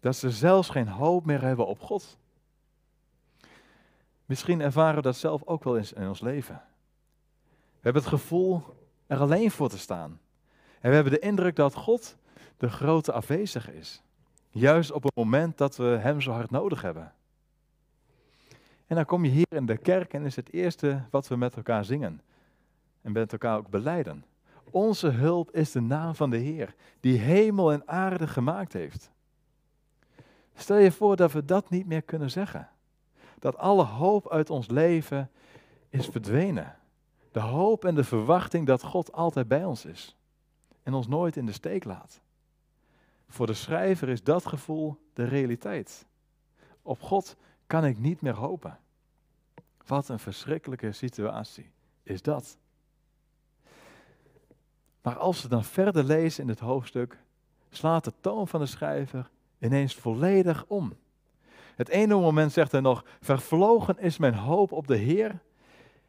dat 0.00 0.16
ze 0.16 0.30
zelfs 0.30 0.68
geen 0.68 0.88
hoop 0.88 1.26
meer 1.26 1.42
hebben 1.42 1.66
op 1.66 1.80
God. 1.80 2.18
Misschien 4.24 4.60
ervaren 4.60 4.96
we 4.96 5.02
dat 5.02 5.16
zelf 5.16 5.44
ook 5.44 5.64
wel 5.64 5.76
eens 5.76 5.92
in 5.92 6.08
ons 6.08 6.20
leven. 6.20 6.62
We 7.40 7.80
hebben 7.80 8.02
het 8.02 8.12
gevoel 8.12 8.62
er 9.06 9.18
alleen 9.18 9.50
voor 9.50 9.68
te 9.68 9.78
staan. 9.78 10.20
En 10.80 10.88
we 10.88 10.94
hebben 10.94 11.12
de 11.12 11.18
indruk 11.18 11.56
dat 11.56 11.74
God 11.74 12.16
de 12.56 12.70
grote 12.70 13.12
afwezige 13.12 13.76
is. 13.76 14.02
Juist 14.56 14.92
op 14.92 15.02
het 15.02 15.14
moment 15.14 15.58
dat 15.58 15.76
we 15.76 15.84
Hem 15.84 16.20
zo 16.20 16.30
hard 16.30 16.50
nodig 16.50 16.82
hebben. 16.82 17.12
En 18.86 18.96
dan 18.96 19.04
kom 19.04 19.24
je 19.24 19.30
hier 19.30 19.46
in 19.48 19.66
de 19.66 19.76
kerk 19.76 20.12
en 20.12 20.24
is 20.24 20.36
het 20.36 20.52
eerste 20.52 21.02
wat 21.10 21.28
we 21.28 21.36
met 21.36 21.56
elkaar 21.56 21.84
zingen. 21.84 22.20
En 23.02 23.12
met 23.12 23.32
elkaar 23.32 23.56
ook 23.56 23.68
beleiden. 23.68 24.24
Onze 24.70 25.08
hulp 25.08 25.50
is 25.50 25.72
de 25.72 25.80
naam 25.80 26.14
van 26.14 26.30
de 26.30 26.36
Heer, 26.36 26.74
die 27.00 27.18
hemel 27.18 27.72
en 27.72 27.88
aarde 27.88 28.26
gemaakt 28.26 28.72
heeft. 28.72 29.10
Stel 30.54 30.76
je 30.76 30.92
voor 30.92 31.16
dat 31.16 31.32
we 31.32 31.44
dat 31.44 31.70
niet 31.70 31.86
meer 31.86 32.02
kunnen 32.02 32.30
zeggen. 32.30 32.68
Dat 33.38 33.56
alle 33.56 33.84
hoop 33.84 34.30
uit 34.30 34.50
ons 34.50 34.68
leven 34.68 35.30
is 35.88 36.06
verdwenen. 36.06 36.76
De 37.32 37.40
hoop 37.40 37.84
en 37.84 37.94
de 37.94 38.04
verwachting 38.04 38.66
dat 38.66 38.82
God 38.82 39.12
altijd 39.12 39.48
bij 39.48 39.64
ons 39.64 39.84
is. 39.84 40.16
En 40.82 40.94
ons 40.94 41.08
nooit 41.08 41.36
in 41.36 41.46
de 41.46 41.52
steek 41.52 41.84
laat. 41.84 42.20
Voor 43.28 43.46
de 43.46 43.54
schrijver 43.54 44.08
is 44.08 44.22
dat 44.22 44.46
gevoel 44.46 44.98
de 45.12 45.24
realiteit. 45.24 46.06
Op 46.82 47.02
God 47.02 47.36
kan 47.66 47.84
ik 47.84 47.98
niet 47.98 48.20
meer 48.20 48.34
hopen. 48.34 48.78
Wat 49.86 50.08
een 50.08 50.18
verschrikkelijke 50.18 50.92
situatie 50.92 51.70
is 52.02 52.22
dat. 52.22 52.58
Maar 55.02 55.18
als 55.18 55.42
we 55.42 55.48
dan 55.48 55.64
verder 55.64 56.04
lezen 56.04 56.42
in 56.42 56.48
het 56.48 56.60
hoofdstuk, 56.60 57.18
slaat 57.70 58.04
de 58.04 58.12
toon 58.20 58.48
van 58.48 58.60
de 58.60 58.66
schrijver 58.66 59.30
ineens 59.58 59.94
volledig 59.94 60.64
om. 60.66 60.92
Het 61.74 61.88
ene 61.88 62.14
moment 62.14 62.52
zegt 62.52 62.72
hij 62.72 62.80
nog, 62.80 63.04
vervlogen 63.20 63.98
is 63.98 64.18
mijn 64.18 64.34
hoop 64.34 64.72
op 64.72 64.86
de 64.86 64.96
Heer. 64.96 65.40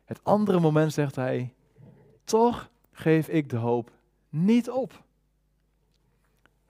Het 0.06 0.24
andere 0.24 0.60
moment 0.60 0.94
zegt 0.94 1.16
hij, 1.16 1.54
toch 2.24 2.70
geef 2.92 3.28
ik 3.28 3.50
de 3.50 3.58
hoop 3.58 3.92
niet 4.30 4.70
op. 4.70 5.04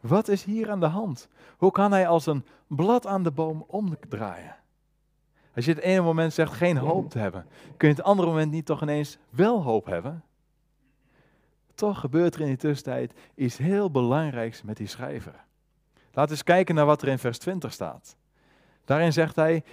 Wat 0.07 0.27
is 0.27 0.43
hier 0.43 0.69
aan 0.71 0.79
de 0.79 0.85
hand? 0.85 1.27
Hoe 1.57 1.71
kan 1.71 1.91
hij 1.91 2.07
als 2.07 2.25
een 2.25 2.45
blad 2.67 3.07
aan 3.07 3.23
de 3.23 3.31
boom 3.31 3.65
omdraaien? 3.67 4.55
Als 5.55 5.65
je 5.65 5.71
het 5.71 5.83
ene 5.83 6.01
moment 6.01 6.33
zegt 6.33 6.53
geen 6.53 6.77
hoop 6.77 7.09
te 7.09 7.19
hebben, 7.19 7.45
kun 7.77 7.89
je 7.89 7.95
het 7.95 8.03
andere 8.03 8.27
moment 8.27 8.51
niet 8.51 8.65
toch 8.65 8.81
ineens 8.81 9.17
wel 9.29 9.63
hoop 9.63 9.85
hebben? 9.85 10.23
Toch 11.75 11.99
gebeurt 11.99 12.35
er 12.35 12.41
in 12.41 12.47
die 12.47 12.57
tussentijd 12.57 13.13
iets 13.35 13.57
heel 13.57 13.91
belangrijks 13.91 14.61
met 14.61 14.77
die 14.77 14.87
schrijver. 14.87 15.45
Laten 15.93 16.23
we 16.23 16.29
eens 16.29 16.43
kijken 16.43 16.75
naar 16.75 16.85
wat 16.85 17.01
er 17.01 17.07
in 17.07 17.19
vers 17.19 17.37
20 17.37 17.73
staat. 17.73 18.15
Daarin 18.85 19.13
zegt 19.13 19.35
hij, 19.35 19.63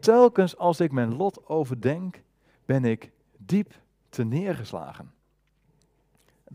telkens 0.00 0.56
als 0.56 0.80
ik 0.80 0.92
mijn 0.92 1.16
lot 1.16 1.48
overdenk, 1.48 2.22
ben 2.64 2.84
ik 2.84 3.10
diep 3.36 3.72
te 4.08 4.24
neergeslagen. 4.24 5.12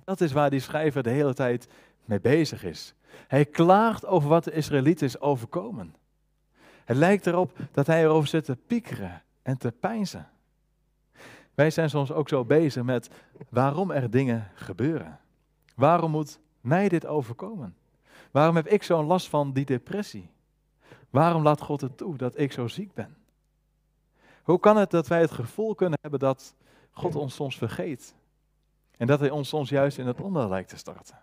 Dat 0.03 0.21
is 0.21 0.31
waar 0.31 0.49
die 0.49 0.59
schrijver 0.59 1.03
de 1.03 1.09
hele 1.09 1.33
tijd 1.33 1.67
mee 2.05 2.19
bezig 2.19 2.63
is. 2.63 2.93
Hij 3.27 3.45
klaagt 3.45 4.05
over 4.05 4.29
wat 4.29 4.43
de 4.43 4.51
Israëlieten 4.51 5.05
is 5.05 5.19
overkomen. 5.19 5.95
Het 6.85 6.97
lijkt 6.97 7.27
erop 7.27 7.57
dat 7.71 7.87
hij 7.87 8.03
erover 8.03 8.27
zit 8.27 8.45
te 8.45 8.55
piekeren 8.55 9.23
en 9.41 9.57
te 9.57 9.71
pijnzen. 9.71 10.29
Wij 11.53 11.69
zijn 11.69 11.89
soms 11.89 12.11
ook 12.11 12.29
zo 12.29 12.45
bezig 12.45 12.83
met 12.83 13.09
waarom 13.49 13.91
er 13.91 14.09
dingen 14.09 14.51
gebeuren. 14.53 15.19
Waarom 15.75 16.11
moet 16.11 16.39
mij 16.61 16.89
dit 16.89 17.05
overkomen? 17.05 17.75
Waarom 18.31 18.55
heb 18.55 18.67
ik 18.67 18.83
zo'n 18.83 19.05
last 19.05 19.27
van 19.27 19.53
die 19.53 19.65
depressie? 19.65 20.29
Waarom 21.09 21.43
laat 21.43 21.61
God 21.61 21.81
het 21.81 21.97
toe 21.97 22.17
dat 22.17 22.37
ik 22.37 22.51
zo 22.51 22.67
ziek 22.67 22.93
ben? 22.93 23.17
Hoe 24.43 24.59
kan 24.59 24.77
het 24.77 24.91
dat 24.91 25.07
wij 25.07 25.21
het 25.21 25.31
gevoel 25.31 25.75
kunnen 25.75 25.99
hebben 26.01 26.19
dat 26.19 26.55
God 26.91 27.15
ons 27.15 27.35
soms 27.35 27.57
vergeet? 27.57 28.15
En 28.97 29.07
dat 29.07 29.19
Hij 29.19 29.29
ons 29.29 29.49
soms 29.49 29.69
juist 29.69 29.97
in 29.97 30.07
het 30.07 30.21
onder 30.21 30.49
lijkt 30.49 30.69
te 30.69 30.77
starten? 30.77 31.17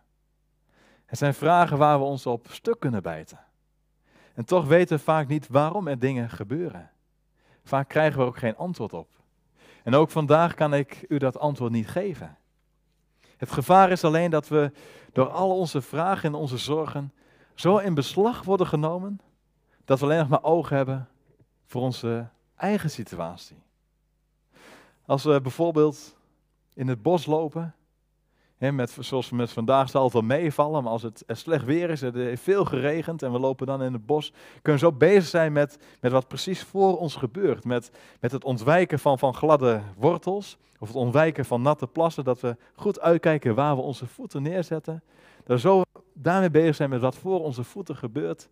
Het 1.07 1.18
zijn 1.18 1.34
vragen 1.34 1.78
waar 1.78 1.98
we 1.98 2.04
ons 2.04 2.26
op 2.26 2.46
stuk 2.50 2.80
kunnen 2.80 3.02
bijten. 3.02 3.38
En 4.34 4.44
toch 4.44 4.66
weten 4.66 4.96
we 4.96 5.02
vaak 5.02 5.28
niet 5.28 5.48
waarom 5.48 5.88
er 5.88 5.98
dingen 5.98 6.30
gebeuren. 6.30 6.90
Vaak 7.64 7.88
krijgen 7.88 8.20
we 8.20 8.26
ook 8.26 8.36
geen 8.36 8.57
antwoord 8.57 8.92
op. 8.92 9.09
En 9.84 9.94
ook 9.94 10.11
vandaag 10.11 10.54
kan 10.54 10.74
ik 10.74 11.04
u 11.09 11.18
dat 11.18 11.38
antwoord 11.38 11.72
niet 11.72 11.88
geven. 11.88 12.36
Het 13.36 13.52
gevaar 13.52 13.90
is 13.90 14.04
alleen 14.04 14.30
dat 14.30 14.48
we 14.48 14.72
door 15.12 15.28
al 15.28 15.59
onze 15.59 15.82
vragen 15.82 16.28
en 16.28 16.34
onze 16.34 16.59
zorgen 16.59 17.12
zo 17.54 17.76
in 17.76 17.94
beslag 17.94 18.42
worden 18.42 18.66
genomen 18.66 19.20
dat 19.84 19.98
we 19.98 20.04
alleen 20.04 20.18
nog 20.18 20.28
maar 20.28 20.42
ogen 20.42 20.76
hebben 20.76 21.09
voor 21.66 21.82
onze 21.82 22.28
eigen 22.57 22.90
situatie. 22.90 23.62
Als 25.07 25.24
we 25.24 25.40
bijvoorbeeld 25.40 26.16
in 26.74 26.88
het 26.88 27.02
bos 27.02 27.26
lopen, 27.26 27.74
hè, 28.57 28.72
met, 28.72 28.96
zoals 29.00 29.30
met 29.30 29.52
vandaag 29.52 29.90
zal 29.90 30.04
het 30.04 30.12
wel 30.12 30.22
meevallen, 30.22 30.82
maar 30.82 30.92
als 30.92 31.02
het 31.02 31.24
slecht 31.26 31.64
weer 31.64 31.90
is, 31.90 32.00
het 32.00 32.14
heeft 32.14 32.42
veel 32.42 32.64
geregend 32.64 33.22
en 33.22 33.32
we 33.32 33.38
lopen 33.38 33.66
dan 33.66 33.82
in 33.82 33.92
het 33.92 34.07
bos, 34.07 34.32
kunnen 34.62 34.80
we 34.82 34.86
zo 34.86 34.92
bezig 34.92 35.26
zijn 35.26 35.52
met, 35.52 35.78
met 36.00 36.12
wat 36.12 36.28
precies 36.28 36.62
voor 36.62 36.98
ons 36.98 37.14
gebeurt. 37.16 37.64
Met, 37.64 37.90
met 38.20 38.32
het 38.32 38.44
ontwijken 38.44 38.98
van, 38.98 39.18
van 39.18 39.34
gladde 39.34 39.80
wortels 39.96 40.57
of 40.78 40.88
het 40.88 40.96
ontwijken 40.96 41.44
van 41.44 41.62
natte 41.62 41.86
plassen, 41.86 42.24
dat 42.24 42.40
we 42.40 42.57
goed 42.74 43.00
uitkijken 43.00 43.54
waar 43.54 43.76
we 43.76 43.82
onze 43.82 44.07
voeten 44.07 44.42
neerzetten. 44.42 45.02
Dat 45.44 45.62
we 45.62 45.68
zo 45.68 45.82
daarmee 46.12 46.50
bezig 46.50 46.74
zijn 46.74 46.90
met 46.90 47.00
wat 47.00 47.16
voor 47.16 47.42
onze 47.42 47.64
voeten 47.64 47.96
gebeurt, 47.96 48.48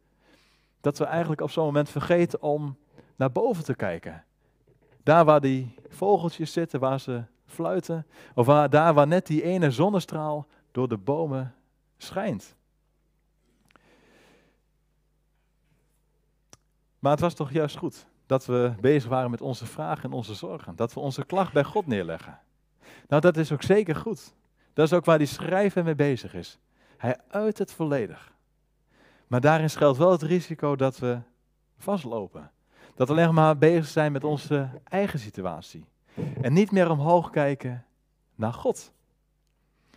dat 0.80 0.98
we 0.98 1.04
eigenlijk 1.04 1.40
op 1.40 1.50
zo'n 1.50 1.64
moment 1.64 1.88
vergeten 1.88 2.42
om 2.42 2.76
naar 3.16 3.32
boven 3.32 3.64
te 3.64 3.74
kijken. 3.74 4.24
Daar 5.02 5.24
waar 5.24 5.40
die 5.40 5.74
vogeltjes 5.88 6.52
zitten, 6.52 6.80
waar 6.80 7.00
ze 7.00 7.22
fluiten, 7.54 8.06
of 8.34 8.46
waar, 8.46 8.70
daar 8.70 8.94
waar 8.94 9.06
net 9.06 9.26
die 9.26 9.42
ene 9.42 9.70
zonnestraal 9.70 10.46
door 10.72 10.88
de 10.88 10.96
bomen 10.96 11.54
schijnt. 11.96 12.56
Maar 16.98 17.12
het 17.12 17.20
was 17.20 17.34
toch 17.34 17.50
juist 17.50 17.76
goed 17.76 18.06
dat 18.26 18.46
we 18.46 18.74
bezig 18.80 19.10
waren 19.10 19.30
met 19.30 19.40
onze 19.40 19.66
vragen 19.66 20.04
en 20.04 20.12
onze 20.12 20.34
zorgen. 20.34 20.76
Dat 20.76 20.94
we 20.94 21.00
onze 21.00 21.24
klacht 21.24 21.52
bij 21.52 21.64
God 21.64 21.86
neerleggen. 21.86 22.38
Nou, 23.08 23.20
dat 23.20 23.36
is 23.36 23.52
ook 23.52 23.62
zeker 23.62 23.96
goed. 23.96 24.34
Dat 24.72 24.86
is 24.86 24.92
ook 24.92 25.04
waar 25.04 25.18
die 25.18 25.26
schrijver 25.26 25.84
mee 25.84 25.94
bezig 25.94 26.34
is. 26.34 26.58
Hij 26.96 27.16
uit 27.28 27.58
het 27.58 27.72
volledig. 27.72 28.32
Maar 29.26 29.40
daarin 29.40 29.70
schuilt 29.70 29.96
wel 29.96 30.10
het 30.10 30.22
risico 30.22 30.76
dat 30.76 30.98
we 30.98 31.18
vastlopen. 31.78 32.50
Dat 32.94 33.08
we 33.08 33.14
alleen 33.14 33.34
maar 33.34 33.58
bezig 33.58 33.86
zijn 33.86 34.12
met 34.12 34.24
onze 34.24 34.68
eigen 34.84 35.18
situatie. 35.18 35.86
En 36.40 36.52
niet 36.52 36.70
meer 36.70 36.90
omhoog 36.90 37.30
kijken 37.30 37.84
naar 38.34 38.52
God. 38.52 38.92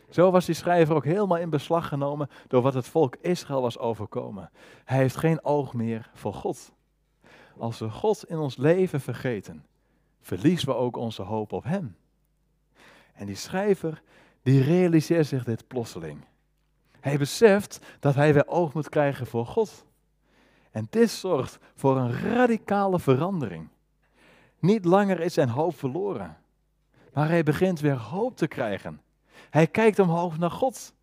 Zo 0.10 0.32
was 0.32 0.46
die 0.46 0.56
schrijver 0.56 0.96
ook 0.96 1.06
helemaal 1.06 1.38
in 1.38 1.50
beslag 1.50 1.88
genomen 1.88 2.30
door 2.48 2.62
wat 2.62 2.74
het 2.74 2.88
volk 2.88 3.16
Israël 3.16 3.62
was 3.62 3.78
overkomen. 3.78 4.50
Hij 4.86 4.98
heeft 4.98 5.18
geen 5.18 5.44
oog 5.44 5.74
meer 5.74 6.10
voor 6.14 6.34
God. 6.34 6.74
Als 7.58 7.80
we 7.80 7.90
God 7.90 8.30
in 8.30 8.38
ons 8.38 8.58
leven 8.58 9.02
vergeten, 9.02 9.66
verliezen 10.22 10.68
we 10.68 10.76
ook 10.76 10.98
onze 10.98 11.22
hoop 11.22 11.52
op 11.52 11.64
Hem. 11.64 11.96
En 13.14 13.26
die 13.26 13.36
schrijver, 13.36 14.02
die 14.42 14.64
realiseert 14.64 15.28
zich 15.28 15.44
dit 15.44 15.68
plotseling. 15.68 16.26
Hij 17.00 17.18
beseft 17.18 17.80
dat 18.00 18.16
hij 18.16 18.34
weer 18.34 18.48
oog 18.48 18.74
moet 18.74 18.90
krijgen 18.90 19.28
voor 19.28 19.46
God. 19.46 19.86
En 20.72 20.88
dit 20.90 21.10
zorgt 21.10 21.60
voor 21.76 21.98
een 21.98 22.12
radicale 22.12 23.00
verandering. 23.00 23.68
Niet 24.60 24.86
langer 24.86 25.20
is 25.20 25.34
zijn 25.34 25.50
hoop 25.50 25.78
verloren, 25.78 26.38
maar 27.14 27.28
hij 27.28 27.44
begint 27.44 27.80
weer 27.80 27.98
hoop 27.98 28.38
te 28.38 28.48
krijgen. 28.48 29.02
Hij 29.50 29.68
kijkt 29.68 30.00
omhoog 30.00 30.38
naar 30.38 30.52
God 30.52 30.94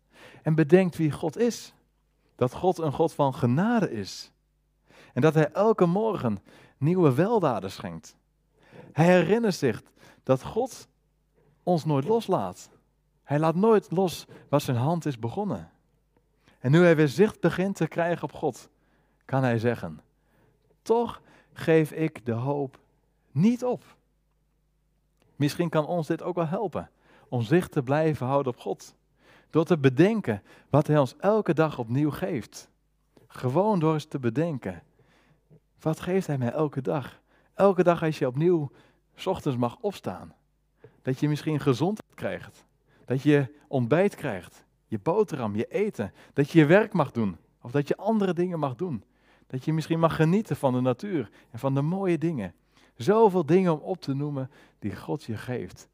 en 0.41 0.55
bedenkt 0.55 0.95
wie 0.95 1.11
God 1.11 1.37
is. 1.37 1.73
Dat 2.35 2.53
God 2.53 2.77
een 2.77 2.91
God 2.91 3.13
van 3.13 3.33
genade 3.33 3.91
is. 3.91 4.31
En 5.13 5.21
dat 5.21 5.33
hij 5.33 5.51
elke 5.51 5.85
morgen 5.85 6.39
nieuwe 6.77 7.13
weldaden 7.13 7.71
schenkt. 7.71 8.15
Hij 8.91 9.05
herinnert 9.05 9.55
zich 9.55 9.83
dat 10.23 10.43
God 10.43 10.87
ons 11.63 11.85
nooit 11.85 12.05
loslaat. 12.05 12.69
Hij 13.23 13.39
laat 13.39 13.55
nooit 13.55 13.91
los 13.91 14.25
wat 14.49 14.61
zijn 14.61 14.77
hand 14.77 15.05
is 15.05 15.19
begonnen. 15.19 15.69
En 16.59 16.71
nu 16.71 16.83
hij 16.83 16.95
weer 16.95 17.07
zicht 17.07 17.39
begint 17.39 17.75
te 17.75 17.87
krijgen 17.87 18.23
op 18.23 18.33
God, 18.33 18.69
kan 19.25 19.43
hij 19.43 19.59
zeggen: 19.59 20.01
Toch 20.81 21.21
geef 21.53 21.91
ik 21.91 22.25
de 22.25 22.31
hoop 22.31 22.79
niet 23.35 23.63
op. 23.63 23.83
Misschien 25.35 25.69
kan 25.69 25.85
ons 25.85 26.07
dit 26.07 26.21
ook 26.21 26.35
wel 26.35 26.47
helpen 26.47 26.89
om 27.29 27.41
zicht 27.41 27.71
te 27.71 27.83
blijven 27.83 28.27
houden 28.27 28.53
op 28.53 28.59
God. 28.59 28.95
Door 29.49 29.65
te 29.65 29.77
bedenken 29.77 30.41
wat 30.69 30.87
Hij 30.87 30.97
ons 30.97 31.15
elke 31.17 31.53
dag 31.53 31.79
opnieuw 31.79 32.11
geeft. 32.11 32.69
Gewoon 33.27 33.79
door 33.79 33.93
eens 33.93 34.05
te 34.05 34.19
bedenken. 34.19 34.83
Wat 35.79 35.99
geeft 35.99 36.27
Hij 36.27 36.37
mij 36.37 36.51
elke 36.51 36.81
dag? 36.81 37.21
Elke 37.53 37.83
dag 37.83 38.03
als 38.03 38.19
je 38.19 38.27
opnieuw 38.27 38.71
s 39.15 39.25
ochtends 39.25 39.57
mag 39.57 39.77
opstaan. 39.81 40.33
Dat 41.01 41.19
je 41.19 41.29
misschien 41.29 41.59
gezondheid 41.59 42.13
krijgt. 42.13 42.65
Dat 43.05 43.21
je 43.21 43.55
ontbijt 43.67 44.15
krijgt 44.15 44.65
je 44.87 44.99
boterham, 44.99 45.55
je 45.55 45.65
eten. 45.65 46.13
Dat 46.33 46.51
je 46.51 46.59
je 46.59 46.65
werk 46.65 46.93
mag 46.93 47.11
doen. 47.11 47.37
Of 47.61 47.71
dat 47.71 47.87
je 47.87 47.97
andere 47.97 48.33
dingen 48.33 48.59
mag 48.59 48.75
doen. 48.75 49.03
Dat 49.47 49.65
je 49.65 49.73
misschien 49.73 49.99
mag 49.99 50.15
genieten 50.15 50.55
van 50.55 50.73
de 50.73 50.81
natuur 50.81 51.29
en 51.51 51.59
van 51.59 51.73
de 51.73 51.81
mooie 51.81 52.17
dingen. 52.17 52.53
Zoveel 52.95 53.45
dingen 53.45 53.73
om 53.73 53.79
op 53.79 54.01
te 54.01 54.13
noemen 54.13 54.51
die 54.79 54.95
God 54.95 55.23
je 55.23 55.37
geeft. 55.37 55.87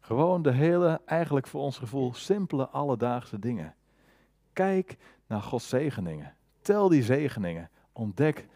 Gewoon 0.00 0.42
de 0.42 0.52
hele, 0.52 1.00
eigenlijk 1.04 1.46
voor 1.46 1.60
ons 1.60 1.78
gevoel, 1.78 2.14
simpele 2.14 2.68
alledaagse 2.68 3.38
dingen. 3.38 3.74
Kijk 4.52 4.96
naar 5.26 5.42
Gods 5.42 5.68
zegeningen. 5.68 6.34
Tel 6.60 6.88
die 6.88 7.02
zegeningen. 7.02 7.70
Ontdek 7.92 8.46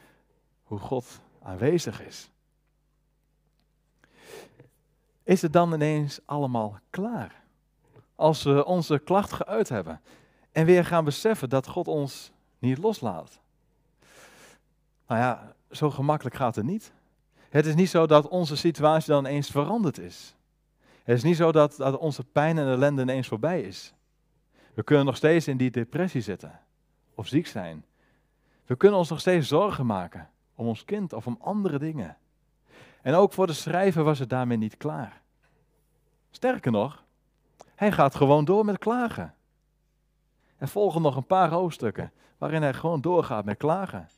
hoe 0.63 0.79
God 0.79 1.21
aanwezig 1.43 2.03
is. 2.03 2.31
Is 5.23 5.43
het 5.43 5.53
dan 5.53 5.73
ineens 5.73 6.21
allemaal 6.25 6.79
klaar? 6.91 7.43
als 8.23 8.43
we 8.43 8.65
onze 8.65 8.99
klacht 8.99 9.33
geuit 9.33 9.69
hebben 9.69 10.01
en 10.53 10.67
weer 10.67 10.85
gaan 10.85 11.05
beseffen 11.05 11.49
dat 11.49 11.67
God 11.67 11.89
ons 11.89 12.33
niet 12.59 12.79
loslaat. 12.79 13.41
Nou 15.07 15.21
ja, 15.21 15.55
zo 15.71 15.91
gemakkelijk 15.91 16.37
gaat 16.37 16.55
het 16.55 16.65
niet. 16.65 16.93
Het 17.53 17.67
is 17.67 17.75
niet 17.75 17.91
zo 17.91 18.07
dat 18.07 18.29
onze 18.29 18.57
situatie 18.57 19.13
dan 19.13 19.27
ineens 19.27 19.51
veranderd 19.51 19.99
is. 19.99 20.35
Het 21.03 21.17
is 21.17 21.23
niet 21.23 21.37
zo 21.37 21.53
dat, 21.53 21.77
dat 21.77 21.99
onze 21.99 22.25
pijn 22.25 22.59
en 22.59 22.67
ellende 22.67 23.03
ineens 23.03 23.29
voorbij 23.29 23.63
is. 23.63 23.95
We 24.75 24.83
kunnen 24.83 25.05
nog 25.05 25.17
steeds 25.17 25.49
in 25.49 25.57
die 25.57 25.71
depressie 25.71 26.21
zitten 26.21 26.61
of 27.15 27.27
ziek 27.27 27.47
zijn. 27.47 27.85
We 28.67 28.77
kunnen 28.77 28.99
ons 28.99 29.09
nog 29.09 29.21
steeds 29.21 29.49
zorgen 29.49 29.87
maken 29.87 30.31
om 30.55 30.67
ons 30.67 30.85
kind 30.85 31.13
of 31.13 31.27
om 31.27 31.37
andere 31.41 31.79
dingen. 31.79 32.17
En 33.03 33.15
ook 33.15 33.33
voor 33.33 33.47
de 33.47 33.53
schrijver 33.53 34.03
was 34.03 34.19
het 34.19 34.31
daarmee 34.31 34.59
niet 34.59 34.77
klaar. 34.77 35.21
Sterker 36.31 36.73
nog, 36.73 37.05
hij 37.75 37.93
gaat 37.93 38.15
gewoon 38.15 38.45
door 38.45 38.65
met 38.65 38.79
klagen. 38.79 39.35
Er 40.57 40.69
volgen 40.69 41.03
nog 41.03 41.17
een 41.17 41.27
paar 41.27 41.51
hoofdstukken 41.51 42.13
waarin 42.39 42.63
hij 42.63 42.75
gewoon 42.75 43.01
doorgaat 43.01 43.45
met 43.45 43.57
klagen. 43.57 44.09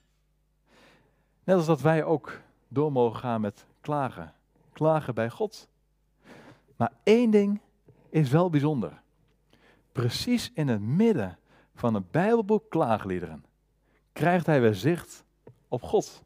Net 1.45 1.57
als 1.57 1.67
dat 1.67 1.81
wij 1.81 2.05
ook 2.05 2.43
door 2.69 2.93
mogen 2.93 3.21
gaan 3.21 3.41
met 3.41 3.67
klagen. 3.81 4.33
Klagen 4.73 5.15
bij 5.15 5.31
God. 5.31 5.69
Maar 6.77 6.93
één 7.03 7.31
ding 7.31 7.61
is 8.09 8.31
wel 8.31 8.51
bijzonder. 8.51 9.03
Precies 9.93 10.51
in 10.55 10.69
het 10.69 10.81
midden 10.81 11.39
van 11.75 11.95
een 11.95 12.07
Bijbelboek 12.11 12.71
klaagliederen 12.71 13.45
krijgt 14.13 14.47
hij 14.47 14.61
weer 14.61 14.75
zicht 14.75 15.25
op 15.69 15.83
God. 15.83 16.23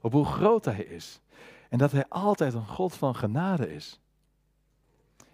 Op 0.00 0.12
hoe 0.12 0.24
groot 0.24 0.64
hij 0.64 0.84
is. 0.84 1.20
En 1.68 1.78
dat 1.78 1.92
hij 1.92 2.08
altijd 2.08 2.54
een 2.54 2.66
God 2.66 2.94
van 2.94 3.16
genade 3.16 3.74
is. 3.74 4.00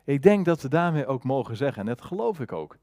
Ik 0.05 0.23
denk 0.23 0.45
dat 0.45 0.63
we 0.63 0.69
daarmee 0.69 1.07
ook 1.07 1.25
mogen 1.25 1.57
zeggen, 1.57 1.81
en 1.81 1.87
dat 1.87 2.03
geloof 2.03 2.41
ik 2.41 2.53
ook, 2.53 2.77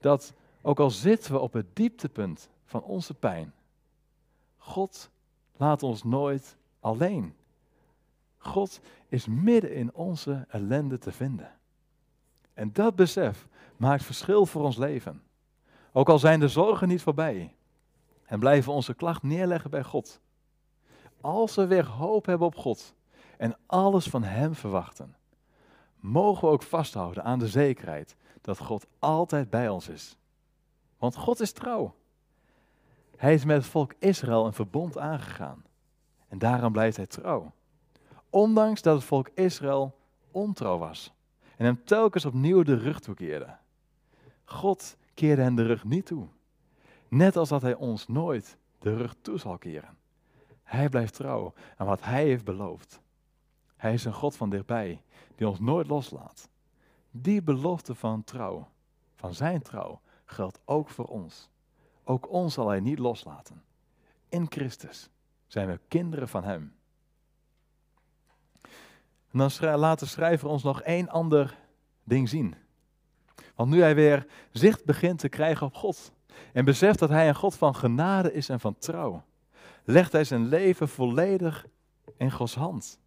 dat 0.00 0.34
ook 0.62 0.80
al 0.80 0.90
zitten 0.90 1.32
we 1.32 1.38
op 1.38 1.52
het 1.52 1.76
dieptepunt 1.76 2.48
van 2.64 2.82
onze 2.82 3.14
pijn, 3.14 3.54
God 4.56 5.10
laat 5.56 5.82
ons 5.82 6.02
nooit 6.02 6.56
alleen. 6.84 7.34
God 8.36 8.80
is 9.08 9.26
midden 9.26 9.74
in 9.74 9.94
onze 9.94 10.44
ellende 10.48 10.98
te 10.98 11.12
vinden. 11.12 11.50
En 12.54 12.72
dat 12.72 12.96
besef 12.96 13.48
maakt 13.76 14.04
verschil 14.04 14.46
voor 14.46 14.62
ons 14.62 14.76
leven. 14.76 15.22
Ook 15.92 16.08
al 16.08 16.18
zijn 16.18 16.40
de 16.40 16.48
zorgen 16.48 16.88
niet 16.88 17.02
voorbij 17.02 17.54
en 18.24 18.38
blijven 18.38 18.72
onze 18.72 18.94
klacht 18.94 19.22
neerleggen 19.22 19.70
bij 19.70 19.84
God. 19.84 20.20
Als 21.20 21.54
we 21.54 21.66
weer 21.66 21.86
hoop 21.86 22.26
hebben 22.26 22.46
op 22.46 22.56
God 22.56 22.94
en 23.36 23.56
alles 23.66 24.06
van 24.06 24.22
Hem 24.22 24.54
verwachten, 24.54 25.16
mogen 26.00 26.48
we 26.48 26.54
ook 26.54 26.62
vasthouden 26.62 27.24
aan 27.24 27.38
de 27.38 27.48
zekerheid 27.48 28.16
dat 28.40 28.58
God 28.58 28.86
altijd 28.98 29.50
bij 29.50 29.68
ons 29.68 29.88
is. 29.88 30.16
Want 30.98 31.16
God 31.16 31.40
is 31.40 31.52
trouw. 31.52 31.94
Hij 33.16 33.34
is 33.34 33.44
met 33.44 33.56
het 33.56 33.66
volk 33.66 33.94
Israël 33.98 34.46
een 34.46 34.52
verbond 34.52 34.98
aangegaan. 34.98 35.64
En 36.34 36.40
daarom 36.40 36.72
blijft 36.72 36.96
hij 36.96 37.06
trouw. 37.06 37.52
Ondanks 38.30 38.82
dat 38.82 38.94
het 38.94 39.04
volk 39.04 39.28
Israël 39.34 39.98
ontrouw 40.30 40.78
was 40.78 41.12
en 41.56 41.64
hem 41.64 41.84
telkens 41.84 42.24
opnieuw 42.24 42.62
de 42.62 42.74
rug 42.74 43.00
toekeerde. 43.00 43.56
God 44.44 44.96
keerde 45.14 45.42
hen 45.42 45.54
de 45.54 45.66
rug 45.66 45.84
niet 45.84 46.06
toe. 46.06 46.26
Net 47.08 47.36
als 47.36 47.48
dat 47.48 47.62
hij 47.62 47.74
ons 47.74 48.08
nooit 48.08 48.56
de 48.78 48.96
rug 48.96 49.14
toe 49.20 49.38
zal 49.38 49.58
keren. 49.58 49.96
Hij 50.62 50.88
blijft 50.88 51.14
trouw 51.14 51.52
aan 51.76 51.86
wat 51.86 52.04
hij 52.04 52.24
heeft 52.24 52.44
beloofd. 52.44 53.00
Hij 53.76 53.92
is 53.92 54.04
een 54.04 54.12
God 54.12 54.36
van 54.36 54.50
dichtbij, 54.50 55.02
die 55.34 55.48
ons 55.48 55.60
nooit 55.60 55.86
loslaat. 55.86 56.48
Die 57.10 57.42
belofte 57.42 57.94
van 57.94 58.24
trouw, 58.24 58.68
van 59.14 59.34
zijn 59.34 59.62
trouw, 59.62 60.00
geldt 60.24 60.60
ook 60.64 60.88
voor 60.88 61.06
ons. 61.06 61.50
Ook 62.04 62.30
ons 62.30 62.54
zal 62.54 62.68
hij 62.68 62.80
niet 62.80 62.98
loslaten. 62.98 63.62
In 64.28 64.46
Christus 64.48 65.08
zijn 65.54 65.68
we 65.68 65.80
kinderen 65.88 66.28
van 66.28 66.44
hem. 66.44 66.74
En 69.30 69.38
dan 69.38 69.78
laat 69.78 69.98
de 69.98 70.06
schrijver 70.06 70.48
ons 70.48 70.62
nog 70.62 70.82
één 70.82 71.08
ander 71.08 71.58
ding 72.04 72.28
zien. 72.28 72.54
Want 73.54 73.70
nu 73.70 73.80
hij 73.80 73.94
weer 73.94 74.26
zicht 74.50 74.84
begint 74.84 75.18
te 75.18 75.28
krijgen 75.28 75.66
op 75.66 75.74
God 75.74 76.12
en 76.52 76.64
beseft 76.64 76.98
dat 76.98 77.08
hij 77.08 77.28
een 77.28 77.34
God 77.34 77.54
van 77.54 77.74
genade 77.74 78.32
is 78.32 78.48
en 78.48 78.60
van 78.60 78.78
trouw, 78.78 79.24
legt 79.84 80.12
hij 80.12 80.24
zijn 80.24 80.46
leven 80.46 80.88
volledig 80.88 81.66
in 82.16 82.30
Gods 82.30 82.54
hand. 82.54 82.98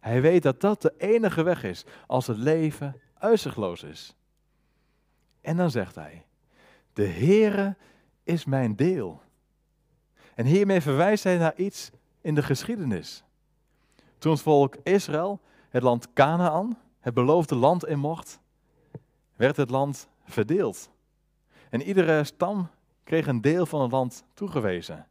Hij 0.00 0.20
weet 0.20 0.42
dat 0.42 0.60
dat 0.60 0.82
de 0.82 0.94
enige 0.98 1.42
weg 1.42 1.64
is 1.64 1.84
als 2.06 2.26
het 2.26 2.36
leven 2.36 3.00
uitzichtloos 3.14 3.82
is. 3.82 4.16
En 5.40 5.56
dan 5.56 5.70
zegt 5.70 5.94
hij, 5.94 6.26
de 6.92 7.06
Heere 7.06 7.76
is 8.22 8.44
mijn 8.44 8.76
deel. 8.76 9.24
En 10.36 10.46
hiermee 10.46 10.80
verwijst 10.80 11.24
hij 11.24 11.38
naar 11.38 11.56
iets 11.56 11.90
in 12.20 12.34
de 12.34 12.42
geschiedenis. 12.42 13.24
Toen 14.18 14.32
het 14.32 14.40
volk 14.40 14.76
Israël 14.82 15.40
het 15.68 15.82
land 15.82 16.12
Canaan, 16.12 16.78
het 17.00 17.14
beloofde 17.14 17.54
land 17.54 17.86
in 17.86 17.98
mocht, 17.98 18.40
werd 19.36 19.56
het 19.56 19.70
land 19.70 20.08
verdeeld. 20.24 20.90
En 21.70 21.82
iedere 21.82 22.24
stam 22.24 22.68
kreeg 23.04 23.26
een 23.26 23.40
deel 23.40 23.66
van 23.66 23.80
het 23.80 23.90
land 23.90 24.24
toegewezen. 24.34 25.06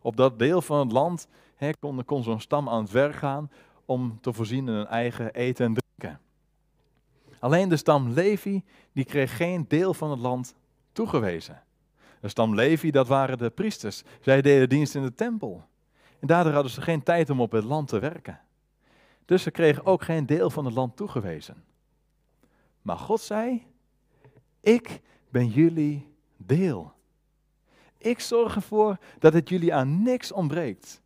Op 0.00 0.16
dat 0.16 0.38
deel 0.38 0.62
van 0.62 0.78
het 0.78 0.92
land 0.92 1.28
he, 1.54 1.70
kon, 1.80 2.04
kon 2.04 2.22
zo'n 2.22 2.40
stam 2.40 2.68
aan 2.68 2.82
het 2.82 2.90
werk 2.90 3.14
gaan 3.14 3.50
om 3.84 4.20
te 4.20 4.32
voorzien 4.32 4.68
in 4.68 4.74
hun 4.74 4.86
eigen 4.86 5.34
eten 5.34 5.66
en 5.66 5.74
drinken. 5.74 6.20
Alleen 7.38 7.68
de 7.68 7.76
stam 7.76 8.08
Levi, 8.08 8.62
die 8.92 9.04
kreeg 9.04 9.36
geen 9.36 9.64
deel 9.68 9.94
van 9.94 10.10
het 10.10 10.20
land 10.20 10.54
toegewezen. 10.92 11.62
De 12.20 12.28
stam 12.28 12.54
Levi, 12.54 12.90
dat 12.90 13.08
waren 13.08 13.38
de 13.38 13.50
priesters. 13.50 14.02
Zij 14.20 14.42
deden 14.42 14.68
dienst 14.68 14.94
in 14.94 15.02
de 15.02 15.14
tempel. 15.14 15.64
En 16.20 16.26
daardoor 16.26 16.52
hadden 16.52 16.72
ze 16.72 16.80
geen 16.80 17.02
tijd 17.02 17.30
om 17.30 17.40
op 17.40 17.52
het 17.52 17.64
land 17.64 17.88
te 17.88 17.98
werken. 17.98 18.40
Dus 19.24 19.42
ze 19.42 19.50
kregen 19.50 19.86
ook 19.86 20.02
geen 20.02 20.26
deel 20.26 20.50
van 20.50 20.64
het 20.64 20.74
land 20.74 20.96
toegewezen. 20.96 21.64
Maar 22.82 22.98
God 22.98 23.20
zei, 23.20 23.66
ik 24.60 25.00
ben 25.28 25.48
jullie 25.48 26.14
deel. 26.36 26.92
Ik 27.98 28.20
zorg 28.20 28.54
ervoor 28.54 28.98
dat 29.18 29.32
het 29.32 29.48
jullie 29.48 29.74
aan 29.74 30.02
niks 30.02 30.32
ontbreekt. 30.32 31.02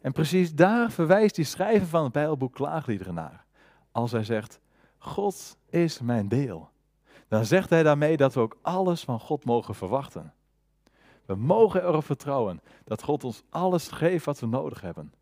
En 0.00 0.12
precies 0.12 0.54
daar 0.54 0.90
verwijst 0.90 1.34
die 1.34 1.44
schrijver 1.44 1.86
van 1.86 2.02
het 2.02 2.12
Bijbelboek 2.12 2.54
Klaagliederen 2.54 3.14
naar. 3.14 3.44
Als 3.92 4.12
hij 4.12 4.24
zegt, 4.24 4.60
God 4.98 5.56
is 5.70 6.00
mijn 6.00 6.28
deel. 6.28 6.70
Dan 7.28 7.44
zegt 7.44 7.70
hij 7.70 7.82
daarmee 7.82 8.16
dat 8.16 8.34
we 8.34 8.40
ook 8.40 8.58
alles 8.62 9.04
van 9.04 9.20
God 9.20 9.44
mogen 9.44 9.74
verwachten. 9.74 10.32
We 11.24 11.34
mogen 11.34 11.82
erop 11.82 12.04
vertrouwen 12.04 12.60
dat 12.84 13.02
God 13.02 13.24
ons 13.24 13.42
alles 13.50 13.88
geeft 13.88 14.24
wat 14.24 14.40
we 14.40 14.46
nodig 14.46 14.80
hebben. 14.80 15.12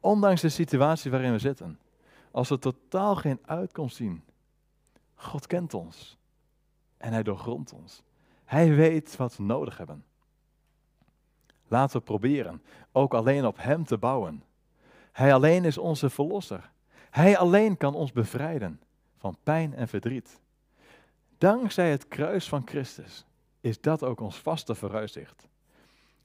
Ondanks 0.00 0.40
de 0.40 0.48
situatie 0.48 1.10
waarin 1.10 1.32
we 1.32 1.38
zitten. 1.38 1.78
Als 2.30 2.48
we 2.48 2.58
totaal 2.58 3.16
geen 3.16 3.38
uitkomst 3.44 3.96
zien. 3.96 4.24
God 5.14 5.46
kent 5.46 5.74
ons. 5.74 6.16
En 6.96 7.12
hij 7.12 7.22
doorgrondt 7.22 7.72
ons. 7.72 8.02
Hij 8.44 8.74
weet 8.74 9.16
wat 9.16 9.36
we 9.36 9.42
nodig 9.42 9.78
hebben. 9.78 10.04
Laten 11.68 11.98
we 11.98 12.04
proberen 12.04 12.62
ook 12.92 13.14
alleen 13.14 13.46
op 13.46 13.56
Hem 13.56 13.84
te 13.84 13.98
bouwen. 13.98 14.42
Hij 15.12 15.34
alleen 15.34 15.64
is 15.64 15.78
onze 15.78 16.10
verlosser. 16.10 16.70
Hij 17.10 17.38
alleen 17.38 17.76
kan 17.76 17.94
ons 17.94 18.12
bevrijden 18.12 18.80
van 19.16 19.36
pijn 19.42 19.74
en 19.74 19.88
verdriet. 19.88 20.40
Dankzij 21.38 21.90
het 21.90 22.08
kruis 22.08 22.48
van 22.48 22.62
Christus 22.66 23.26
is 23.68 23.80
dat 23.80 24.02
ook 24.02 24.20
ons 24.20 24.36
vaste 24.36 24.74
vooruitzicht. 24.74 25.48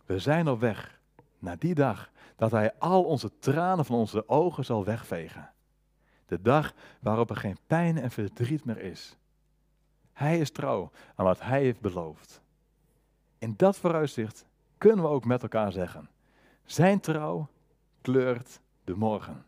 We 0.05 0.19
zijn 0.19 0.47
op 0.47 0.59
weg 0.59 0.99
naar 1.39 1.59
die 1.59 1.75
dag 1.75 2.11
dat 2.35 2.51
Hij 2.51 2.73
al 2.79 3.03
onze 3.03 3.37
tranen 3.39 3.85
van 3.85 3.95
onze 3.95 4.29
ogen 4.29 4.65
zal 4.65 4.83
wegvegen. 4.83 5.51
De 6.25 6.41
dag 6.41 6.73
waarop 6.99 7.29
er 7.29 7.35
geen 7.35 7.57
pijn 7.67 7.97
en 7.97 8.11
verdriet 8.11 8.65
meer 8.65 8.79
is. 8.79 9.17
Hij 10.13 10.39
is 10.39 10.51
trouw 10.51 10.91
aan 11.15 11.25
wat 11.25 11.41
Hij 11.41 11.61
heeft 11.61 11.79
beloofd. 11.79 12.41
In 13.37 13.53
dat 13.57 13.77
vooruitzicht 13.77 14.45
kunnen 14.77 15.05
we 15.05 15.11
ook 15.11 15.25
met 15.25 15.41
elkaar 15.41 15.71
zeggen: 15.71 16.09
Zijn 16.65 16.99
trouw 16.99 17.47
kleurt 18.01 18.59
de 18.83 18.95
morgen. 18.95 19.45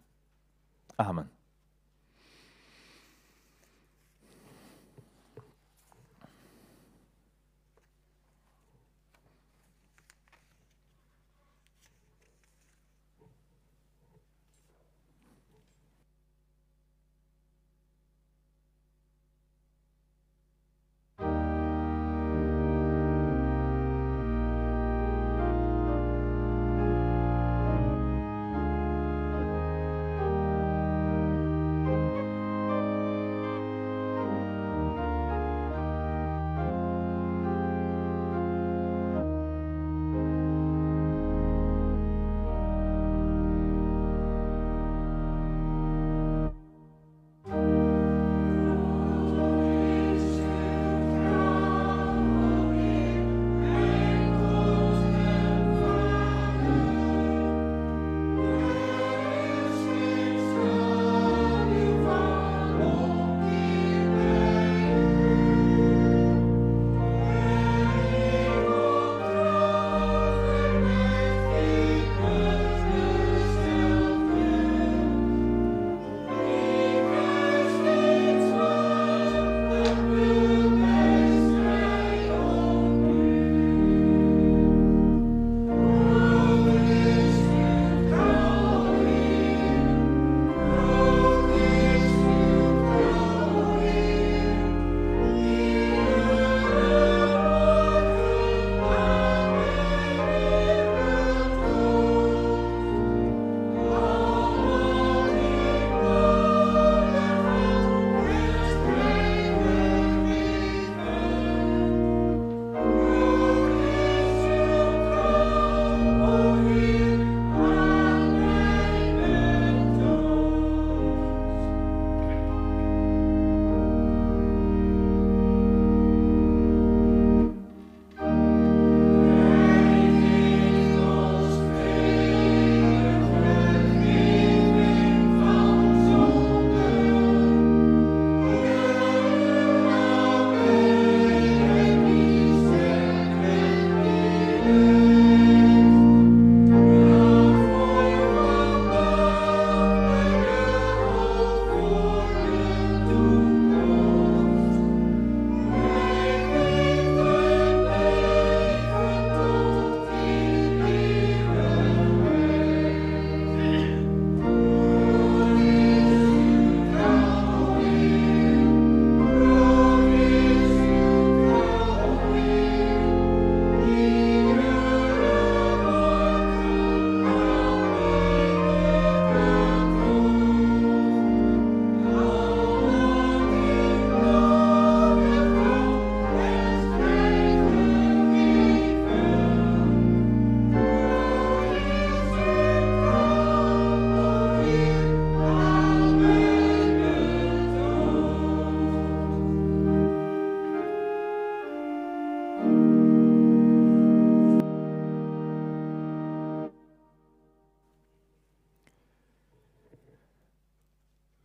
Amen. 0.96 1.35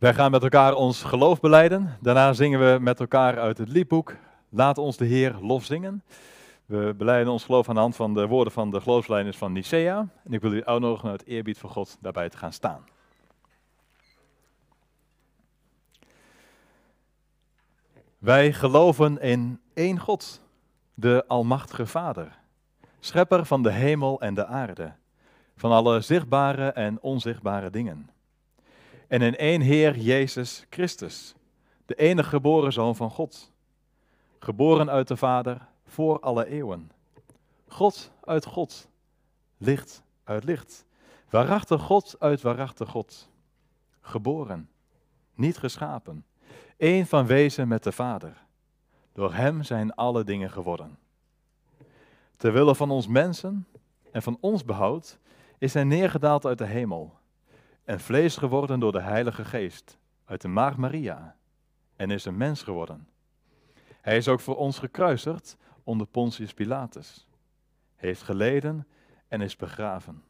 Wij 0.01 0.13
gaan 0.13 0.31
met 0.31 0.43
elkaar 0.43 0.73
ons 0.73 1.03
geloof 1.03 1.39
beleiden. 1.39 1.97
Daarna 1.99 2.33
zingen 2.33 2.59
we 2.59 2.79
met 2.79 2.99
elkaar 2.99 3.39
uit 3.39 3.57
het 3.57 3.67
liedboek 3.67 4.15
Laat 4.49 4.77
ons 4.77 4.97
de 4.97 5.05
Heer 5.05 5.35
lof 5.41 5.65
zingen. 5.65 6.03
We 6.65 6.93
beleiden 6.97 7.33
ons 7.33 7.43
geloof 7.43 7.69
aan 7.69 7.75
de 7.75 7.81
hand 7.81 7.95
van 7.95 8.13
de 8.13 8.27
woorden 8.27 8.53
van 8.53 8.71
de 8.71 8.81
geloofsleiders 8.81 9.37
van 9.37 9.51
Nicea. 9.51 10.07
En 10.23 10.33
ik 10.33 10.41
wil 10.41 10.53
u 10.53 10.63
uitnodigen 10.63 11.09
uit 11.09 11.25
eerbied 11.25 11.57
voor 11.57 11.69
God 11.69 11.97
daarbij 11.99 12.29
te 12.29 12.37
gaan 12.37 12.53
staan. 12.53 12.83
Wij 18.17 18.53
geloven 18.53 19.19
in 19.19 19.59
één 19.73 19.99
God, 19.99 20.41
de 20.93 21.23
Almachtige 21.27 21.85
Vader, 21.85 22.39
schepper 22.99 23.45
van 23.45 23.63
de 23.63 23.71
hemel 23.71 24.21
en 24.21 24.33
de 24.33 24.45
aarde, 24.45 24.93
van 25.55 25.71
alle 25.71 26.01
zichtbare 26.01 26.67
en 26.71 27.01
onzichtbare 27.01 27.69
dingen. 27.69 28.10
En 29.11 29.21
in 29.21 29.35
één 29.35 29.61
Heer 29.61 29.97
Jezus 29.97 30.65
Christus, 30.69 31.35
de 31.85 31.95
enige 31.95 32.29
geboren 32.29 32.73
Zoon 32.73 32.95
van 32.95 33.09
God, 33.09 33.51
geboren 34.39 34.89
uit 34.89 35.07
de 35.07 35.17
Vader 35.17 35.67
voor 35.85 36.19
alle 36.19 36.45
eeuwen. 36.45 36.91
God 37.67 38.11
uit 38.23 38.45
God, 38.45 38.89
licht 39.57 40.03
uit 40.23 40.43
licht, 40.43 40.85
waarachtig 41.29 41.81
God 41.81 42.15
uit 42.19 42.41
waarachtig 42.41 42.89
God, 42.89 43.29
geboren, 44.01 44.69
niet 45.33 45.57
geschapen 45.57 46.25
één 46.77 47.05
van 47.05 47.25
wezen 47.25 47.67
met 47.67 47.83
de 47.83 47.91
Vader. 47.91 48.45
Door 49.13 49.33
Hem 49.33 49.63
zijn 49.63 49.93
alle 49.93 50.23
dingen 50.23 50.51
geworden. 50.51 50.97
Terwille 52.37 52.75
van 52.75 52.91
ons 52.91 53.07
mensen 53.07 53.67
en 54.11 54.21
van 54.21 54.37
ons 54.39 54.65
behoud 54.65 55.19
is 55.57 55.73
Hij 55.73 55.83
neergedaald 55.83 56.45
uit 56.45 56.57
de 56.57 56.65
hemel 56.65 57.19
en 57.91 57.99
vlees 57.99 58.37
geworden 58.37 58.79
door 58.79 58.91
de 58.91 59.01
Heilige 59.01 59.45
Geest 59.45 59.97
uit 60.25 60.41
de 60.41 60.47
Maagd 60.47 60.77
Maria 60.77 61.35
en 61.95 62.11
is 62.11 62.25
een 62.25 62.37
mens 62.37 62.63
geworden. 62.63 63.07
Hij 64.01 64.17
is 64.17 64.27
ook 64.27 64.39
voor 64.39 64.55
ons 64.55 64.79
gekruisigd 64.79 65.57
onder 65.83 66.07
Pontius 66.07 66.53
Pilatus, 66.53 67.27
heeft 67.95 68.21
geleden 68.21 68.87
en 69.27 69.41
is 69.41 69.55
begraven. 69.55 70.23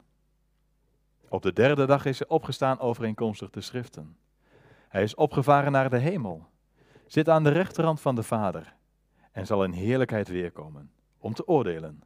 Op 1.30 1.42
de 1.42 1.54
derde 1.54 1.86
dag 1.86 2.06
is 2.06 2.20
hij 2.20 2.28
opgestaan 2.28 2.80
overeenkomstig 2.80 3.50
de 3.50 3.62
schriften 3.62 4.18
hij 4.88 5.04
is 5.04 5.16
opgevaren 5.16 5.72
naar 5.72 5.90
de 5.90 5.98
hemel, 5.98 6.48
zit 7.06 7.30
aan 7.30 7.44
de 7.44 7.50
rechterhand 7.50 8.02
van 8.02 8.16
de 8.16 8.24
Vader 8.24 8.76
en 9.32 9.46
zal 9.46 9.64
in 9.64 9.72
heerlijkheid 9.72 10.28
weerkomen 10.28 10.92
om 11.18 11.34
te 11.34 11.48
oordelen, 11.48 12.04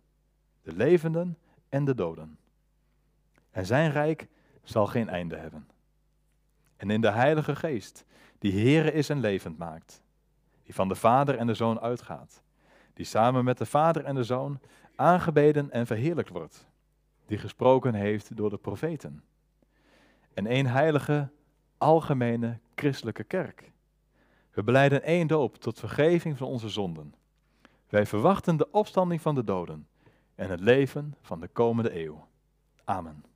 de 0.61 0.73
levenden 0.73 1.37
en 1.69 1.85
de 1.85 1.95
doden. 1.95 2.37
En 3.51 3.65
zijn 3.65 3.91
rijk 3.91 4.27
zal 4.65 4.87
geen 4.87 5.09
einde 5.09 5.35
hebben. 5.35 5.67
En 6.77 6.89
in 6.89 7.01
de 7.01 7.11
Heilige 7.11 7.55
Geest, 7.55 8.05
die 8.39 8.51
Heere 8.51 8.91
is 8.91 9.09
en 9.09 9.19
levend 9.19 9.57
maakt, 9.57 10.01
die 10.63 10.73
van 10.73 10.87
de 10.87 10.95
Vader 10.95 11.37
en 11.37 11.47
de 11.47 11.53
Zoon 11.53 11.79
uitgaat, 11.79 12.43
die 12.93 13.05
samen 13.05 13.43
met 13.43 13.57
de 13.57 13.65
Vader 13.65 14.03
en 14.03 14.15
de 14.15 14.23
Zoon 14.23 14.59
aangebeden 14.95 15.71
en 15.71 15.85
verheerlijkt 15.85 16.29
wordt, 16.29 16.67
die 17.25 17.37
gesproken 17.37 17.93
heeft 17.93 18.37
door 18.37 18.49
de 18.49 18.57
profeten. 18.57 19.23
En 20.33 20.47
één 20.47 20.65
heilige, 20.65 21.29
algemene 21.77 22.59
christelijke 22.75 23.23
kerk. 23.23 23.71
We 24.51 24.63
beleiden 24.63 25.03
één 25.03 25.27
doop 25.27 25.55
tot 25.55 25.79
vergeving 25.79 26.37
van 26.37 26.47
onze 26.47 26.69
zonden. 26.69 27.13
Wij 27.89 28.05
verwachten 28.05 28.57
de 28.57 28.71
opstanding 28.71 29.21
van 29.21 29.35
de 29.35 29.43
doden 29.43 29.87
en 30.35 30.49
het 30.49 30.59
leven 30.59 31.15
van 31.21 31.39
de 31.39 31.47
komende 31.47 32.03
eeuw. 32.03 32.27
Amen. 32.83 33.34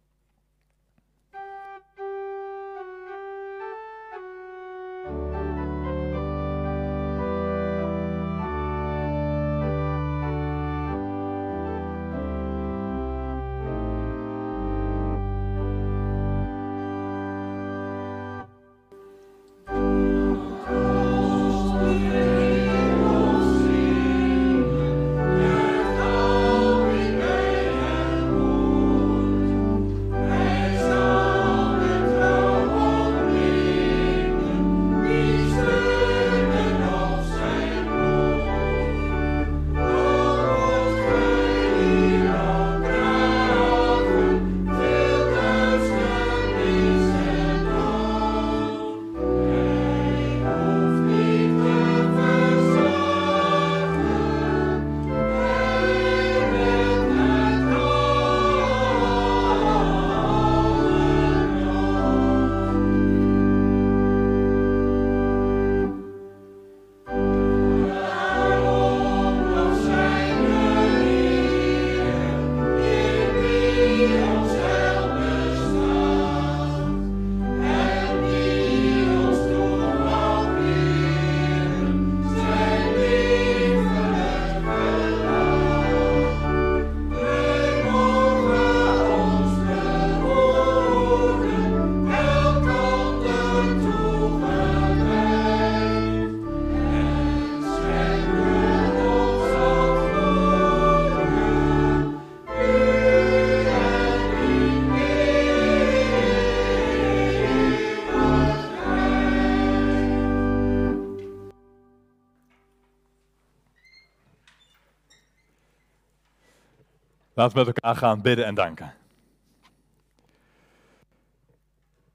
Laten 117.39 117.57
we 117.57 117.63
met 117.65 117.75
elkaar 117.75 117.95
gaan 117.95 118.21
bidden 118.21 118.45
en 118.45 118.55
danken. 118.55 118.93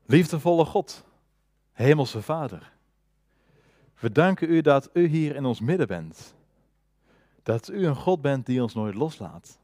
Liefdevolle 0.06 0.64
God, 0.64 1.04
Hemelse 1.72 2.22
Vader, 2.22 2.72
we 3.98 4.12
danken 4.12 4.50
u 4.50 4.60
dat 4.60 4.90
u 4.92 5.06
hier 5.06 5.36
in 5.36 5.44
ons 5.44 5.60
midden 5.60 5.86
bent. 5.86 6.34
Dat 7.42 7.68
u 7.68 7.86
een 7.86 7.96
God 7.96 8.20
bent 8.20 8.46
die 8.46 8.62
ons 8.62 8.74
nooit 8.74 8.94
loslaat. 8.94 9.58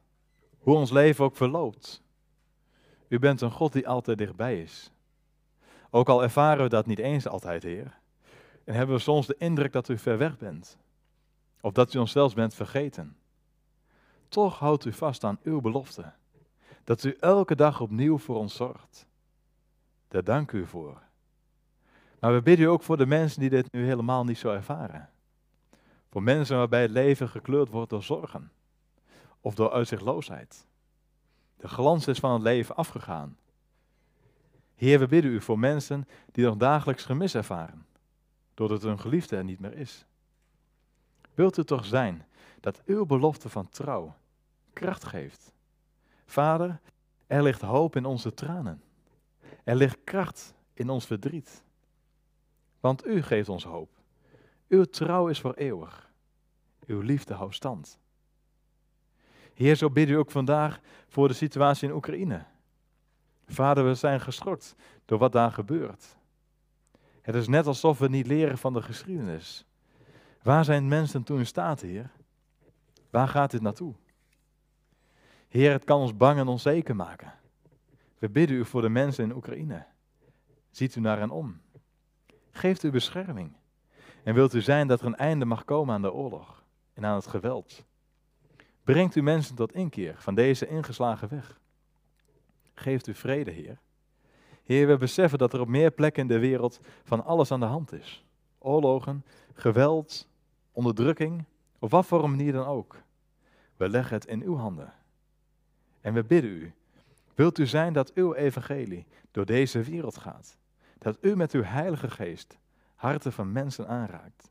Hoe 0.58 0.76
ons 0.76 0.90
leven 0.90 1.24
ook 1.24 1.36
verloopt. 1.36 2.02
U 3.08 3.18
bent 3.18 3.40
een 3.40 3.52
God 3.52 3.72
die 3.72 3.88
altijd 3.88 4.18
dichtbij 4.18 4.62
is. 4.62 4.90
Ook 5.90 6.08
al 6.08 6.22
ervaren 6.22 6.62
we 6.62 6.68
dat 6.68 6.86
niet 6.86 6.98
eens 6.98 7.28
altijd, 7.28 7.62
Heer. 7.62 7.98
En 8.64 8.74
hebben 8.74 8.96
we 8.96 9.02
soms 9.02 9.26
de 9.26 9.36
indruk 9.38 9.72
dat 9.72 9.88
u 9.88 9.98
ver 9.98 10.18
weg 10.18 10.38
bent. 10.38 10.78
Of 11.60 11.72
dat 11.72 11.94
u 11.94 11.98
ons 11.98 12.12
zelfs 12.12 12.34
bent 12.34 12.54
vergeten. 12.54 13.16
Toch 14.30 14.58
houdt 14.58 14.84
u 14.84 14.92
vast 14.92 15.24
aan 15.24 15.38
uw 15.42 15.60
belofte. 15.60 16.12
Dat 16.84 17.04
u 17.04 17.16
elke 17.20 17.54
dag 17.54 17.80
opnieuw 17.80 18.18
voor 18.18 18.36
ons 18.36 18.54
zorgt. 18.54 19.06
Daar 20.08 20.24
dank 20.24 20.52
u 20.52 20.66
voor. 20.66 21.02
Maar 22.20 22.34
we 22.34 22.42
bidden 22.42 22.66
u 22.66 22.68
ook 22.68 22.82
voor 22.82 22.96
de 22.96 23.06
mensen 23.06 23.40
die 23.40 23.50
dit 23.50 23.72
nu 23.72 23.84
helemaal 23.84 24.24
niet 24.24 24.38
zo 24.38 24.52
ervaren. 24.52 25.10
Voor 26.10 26.22
mensen 26.22 26.56
waarbij 26.56 26.82
het 26.82 26.90
leven 26.90 27.28
gekleurd 27.28 27.68
wordt 27.68 27.90
door 27.90 28.02
zorgen. 28.02 28.52
Of 29.40 29.54
door 29.54 29.72
uitzichtloosheid. 29.72 30.66
De 31.56 31.68
glans 31.68 32.06
is 32.06 32.18
van 32.18 32.32
het 32.32 32.42
leven 32.42 32.76
afgegaan. 32.76 33.38
Heer, 34.74 34.98
we 34.98 35.06
bidden 35.06 35.30
u 35.30 35.40
voor 35.40 35.58
mensen 35.58 36.08
die 36.32 36.44
nog 36.44 36.56
dagelijks 36.56 37.04
gemis 37.04 37.34
ervaren. 37.34 37.86
Doordat 38.54 38.82
hun 38.82 39.00
geliefde 39.00 39.36
er 39.36 39.44
niet 39.44 39.60
meer 39.60 39.76
is. 39.76 40.06
Wilt 41.34 41.56
u 41.56 41.64
toch 41.64 41.84
zijn 41.84 42.26
dat 42.60 42.82
uw 42.84 43.06
belofte 43.06 43.48
van 43.48 43.68
trouw 43.68 44.18
kracht 44.72 45.04
geeft. 45.04 45.52
Vader, 46.26 46.80
er 47.26 47.42
ligt 47.42 47.60
hoop 47.60 47.96
in 47.96 48.04
onze 48.04 48.34
tranen. 48.34 48.82
Er 49.64 49.76
ligt 49.76 49.98
kracht 50.04 50.54
in 50.74 50.88
ons 50.88 51.06
verdriet. 51.06 51.64
Want 52.80 53.06
u 53.06 53.22
geeft 53.22 53.48
ons 53.48 53.64
hoop. 53.64 53.90
Uw 54.68 54.84
trouw 54.84 55.28
is 55.28 55.40
voor 55.40 55.54
eeuwig. 55.54 56.10
Uw 56.86 57.00
liefde 57.00 57.34
houdt 57.34 57.54
stand. 57.54 57.98
Heer, 59.54 59.76
zo 59.76 59.90
bidden 59.90 60.14
u 60.14 60.18
ook 60.18 60.30
vandaag 60.30 60.80
voor 61.08 61.28
de 61.28 61.34
situatie 61.34 61.88
in 61.88 61.94
Oekraïne. 61.94 62.44
Vader, 63.46 63.84
we 63.84 63.94
zijn 63.94 64.20
geschokt 64.20 64.74
door 65.04 65.18
wat 65.18 65.32
daar 65.32 65.52
gebeurt. 65.52 66.16
Het 67.22 67.34
is 67.34 67.48
net 67.48 67.66
alsof 67.66 67.98
we 67.98 68.08
niet 68.08 68.26
leren 68.26 68.58
van 68.58 68.72
de 68.72 68.82
geschiedenis. 68.82 69.64
Waar 70.42 70.64
zijn 70.64 70.88
mensen 70.88 71.22
toen 71.22 71.38
in 71.38 71.46
staat, 71.46 71.80
Heer? 71.80 72.10
Waar 73.10 73.28
gaat 73.28 73.50
dit 73.50 73.60
naartoe? 73.60 73.94
Heer, 75.50 75.72
het 75.72 75.84
kan 75.84 76.00
ons 76.00 76.16
bang 76.16 76.38
en 76.38 76.48
onzeker 76.48 76.96
maken. 76.96 77.32
We 78.18 78.28
bidden 78.28 78.56
u 78.56 78.64
voor 78.64 78.82
de 78.82 78.88
mensen 78.88 79.24
in 79.24 79.34
Oekraïne. 79.34 79.86
Ziet 80.70 80.96
u 80.96 81.00
naar 81.00 81.18
hen 81.18 81.30
om. 81.30 81.60
Geeft 82.50 82.82
u 82.82 82.90
bescherming. 82.90 83.56
En 84.22 84.34
wilt 84.34 84.54
u 84.54 84.60
zijn 84.60 84.86
dat 84.86 85.00
er 85.00 85.06
een 85.06 85.16
einde 85.16 85.44
mag 85.44 85.64
komen 85.64 85.94
aan 85.94 86.02
de 86.02 86.12
oorlog 86.12 86.64
en 86.94 87.04
aan 87.04 87.14
het 87.14 87.26
geweld. 87.26 87.84
Brengt 88.84 89.14
u 89.14 89.22
mensen 89.22 89.54
tot 89.54 89.72
inkeer 89.72 90.14
van 90.18 90.34
deze 90.34 90.66
ingeslagen 90.66 91.28
weg. 91.28 91.60
Geeft 92.74 93.06
u 93.06 93.14
vrede, 93.14 93.50
Heer. 93.50 93.78
Heer, 94.64 94.86
we 94.86 94.96
beseffen 94.96 95.38
dat 95.38 95.52
er 95.52 95.60
op 95.60 95.68
meer 95.68 95.90
plekken 95.90 96.22
in 96.22 96.28
de 96.28 96.38
wereld 96.38 96.80
van 97.04 97.24
alles 97.24 97.52
aan 97.52 97.60
de 97.60 97.66
hand 97.66 97.92
is. 97.92 98.24
Oorlogen, 98.58 99.24
geweld, 99.54 100.28
onderdrukking, 100.72 101.44
op 101.78 101.90
wat 101.90 102.06
voor 102.06 102.24
een 102.24 102.30
manier 102.30 102.52
dan 102.52 102.66
ook. 102.66 103.02
We 103.76 103.88
leggen 103.88 104.14
het 104.14 104.26
in 104.26 104.42
uw 104.42 104.56
handen. 104.56 104.98
En 106.00 106.14
we 106.14 106.24
bidden 106.24 106.50
u, 106.50 106.74
wilt 107.34 107.58
u 107.58 107.66
zijn 107.66 107.92
dat 107.92 108.12
uw 108.12 108.34
evangelie 108.34 109.06
door 109.30 109.46
deze 109.46 109.82
wereld 109.82 110.16
gaat? 110.16 110.56
Dat 110.98 111.18
u 111.20 111.36
met 111.36 111.52
uw 111.52 111.62
heilige 111.62 112.10
geest 112.10 112.58
harten 112.94 113.32
van 113.32 113.52
mensen 113.52 113.88
aanraakt. 113.88 114.50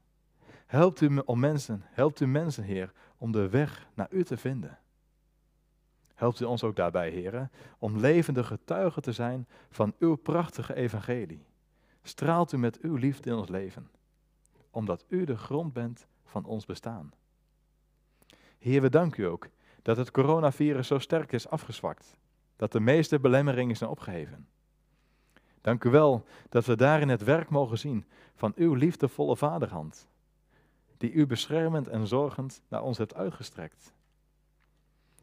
Helpt 0.65 1.01
u, 1.01 1.17
om 1.25 1.39
mensen, 1.39 1.83
helpt 1.85 2.19
u 2.19 2.27
mensen, 2.27 2.63
Heer, 2.63 2.91
om 3.17 3.31
de 3.31 3.49
weg 3.49 3.87
naar 3.93 4.07
u 4.11 4.23
te 4.23 4.37
vinden. 4.37 4.79
Helpt 6.15 6.39
u 6.39 6.45
ons 6.45 6.63
ook 6.63 6.75
daarbij, 6.75 7.09
Heer, 7.09 7.49
om 7.77 7.97
levende 7.97 8.43
getuigen 8.43 9.01
te 9.01 9.11
zijn 9.11 9.47
van 9.69 9.93
uw 9.99 10.15
prachtige 10.15 10.73
evangelie. 10.73 11.45
Straalt 12.03 12.51
u 12.51 12.57
met 12.57 12.79
uw 12.79 12.95
liefde 12.95 13.29
in 13.29 13.35
ons 13.35 13.49
leven, 13.49 13.89
omdat 14.69 15.05
u 15.07 15.23
de 15.23 15.37
grond 15.37 15.73
bent 15.73 16.07
van 16.25 16.45
ons 16.45 16.65
bestaan. 16.65 17.13
Heer, 18.57 18.81
we 18.81 18.89
danken 18.89 19.23
u 19.23 19.27
ook 19.27 19.47
dat 19.89 19.97
het 19.97 20.11
coronavirus 20.11 20.87
zo 20.87 20.99
sterk 20.99 21.31
is 21.31 21.47
afgezwakt, 21.47 22.17
dat 22.55 22.71
de 22.71 22.79
meeste 22.79 23.19
belemmeringen 23.19 23.77
zijn 23.77 23.89
opgeheven. 23.89 24.47
Dank 25.61 25.83
u 25.83 25.89
wel 25.89 26.25
dat 26.49 26.65
we 26.65 26.75
daarin 26.75 27.09
het 27.09 27.23
werk 27.23 27.49
mogen 27.49 27.77
zien 27.77 28.05
van 28.35 28.51
uw 28.55 28.73
liefdevolle 28.73 29.37
vaderhand, 29.37 30.07
die 30.97 31.11
u 31.11 31.25
beschermend 31.25 31.87
en 31.87 32.07
zorgend 32.07 32.61
naar 32.67 32.81
ons 32.81 32.97
hebt 32.97 33.15
uitgestrekt. 33.15 33.93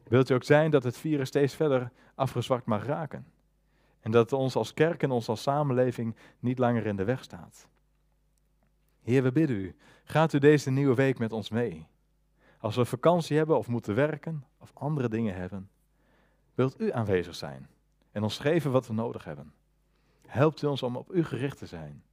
Wilt 0.03 0.29
u 0.29 0.33
ook 0.33 0.43
zijn 0.43 0.71
dat 0.71 0.83
het 0.83 0.97
virus 0.97 1.27
steeds 1.27 1.55
verder 1.55 1.91
afgezwakt 2.15 2.65
mag 2.65 2.85
raken 2.85 3.25
en 3.99 4.11
dat 4.11 4.29
het 4.29 4.39
ons 4.39 4.55
als 4.55 4.73
kerk 4.73 5.03
en 5.03 5.11
ons 5.11 5.29
als 5.29 5.41
samenleving 5.41 6.15
niet 6.39 6.57
langer 6.57 6.85
in 6.85 6.95
de 6.95 7.03
weg 7.03 7.23
staat. 7.23 7.67
Heer, 9.01 9.23
we 9.23 9.31
bidden 9.31 9.57
u, 9.57 9.75
gaat 10.03 10.33
u 10.33 10.39
deze 10.39 10.71
nieuwe 10.71 10.95
week 10.95 11.19
met 11.19 11.31
ons 11.31 11.49
mee. 11.49 11.87
Als 12.67 12.75
we 12.75 12.85
vakantie 12.85 13.37
hebben 13.37 13.57
of 13.57 13.67
moeten 13.67 13.95
werken 13.95 14.45
of 14.57 14.71
andere 14.73 15.09
dingen 15.09 15.35
hebben, 15.35 15.69
wilt 16.55 16.81
u 16.81 16.91
aanwezig 16.91 17.35
zijn 17.35 17.67
en 18.11 18.23
ons 18.23 18.39
geven 18.39 18.71
wat 18.71 18.87
we 18.87 18.93
nodig 18.93 19.23
hebben. 19.23 19.53
Helpt 20.25 20.61
u 20.61 20.67
ons 20.67 20.83
om 20.83 20.95
op 20.95 21.13
u 21.13 21.23
gericht 21.23 21.57
te 21.57 21.65
zijn 21.65 22.03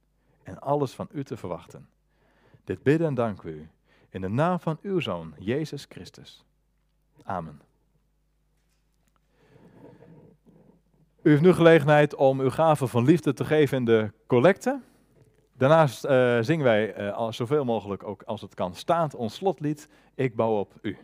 en 0.43 0.59
alles 0.59 0.93
van 0.93 1.07
u 1.11 1.23
te 1.23 1.37
verwachten. 1.37 1.89
Dit 2.63 2.83
bidden 2.83 3.07
en 3.07 3.13
danken 3.13 3.49
u 3.49 3.69
in 4.09 4.21
de 4.21 4.27
naam 4.27 4.59
van 4.59 4.77
uw 4.81 4.99
Zoon, 4.99 5.33
Jezus 5.39 5.85
Christus. 5.89 6.45
Amen. 7.23 7.61
U 11.21 11.29
heeft 11.29 11.41
nu 11.41 11.53
gelegenheid 11.53 12.15
om 12.15 12.39
uw 12.39 12.49
gave 12.49 12.87
van 12.87 13.05
liefde 13.05 13.33
te 13.33 13.45
geven 13.45 13.77
in 13.77 13.85
de 13.85 14.11
collecte. 14.27 14.81
Daarnaast 15.57 16.05
uh, 16.05 16.37
zingen 16.41 16.65
wij 16.65 16.97
uh, 16.97 17.31
zoveel 17.31 17.65
mogelijk 17.65 18.03
ook 18.03 18.23
als 18.23 18.41
het 18.41 18.53
kan 18.53 18.75
staand 18.75 19.15
ons 19.15 19.35
slotlied, 19.35 19.89
Ik 20.15 20.35
bouw 20.35 20.59
op 20.59 20.73
u. 20.81 20.97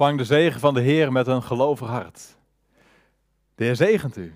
Ontvang 0.00 0.20
de 0.20 0.34
zegen 0.34 0.60
van 0.60 0.74
de 0.74 0.80
Heer 0.80 1.12
met 1.12 1.26
een 1.26 1.42
gelovig 1.42 1.88
hart. 1.88 2.36
De 3.54 3.64
Heer 3.64 3.76
zegent 3.76 4.16
u 4.16 4.34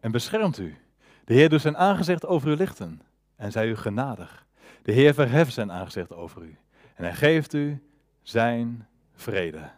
en 0.00 0.10
beschermt 0.10 0.58
u. 0.58 0.76
De 1.24 1.34
Heer 1.34 1.48
doet 1.48 1.60
zijn 1.60 1.76
aangezicht 1.76 2.26
over 2.26 2.48
u 2.48 2.54
lichten 2.54 3.02
en 3.36 3.52
zij 3.52 3.68
u 3.68 3.76
genadig. 3.76 4.46
De 4.82 4.92
Heer 4.92 5.14
verheft 5.14 5.52
zijn 5.52 5.72
aangezicht 5.72 6.12
over 6.12 6.42
u 6.42 6.56
en 6.94 7.04
hij 7.04 7.14
geeft 7.14 7.52
u 7.52 7.82
zijn 8.22 8.86
vrede. 9.14 9.70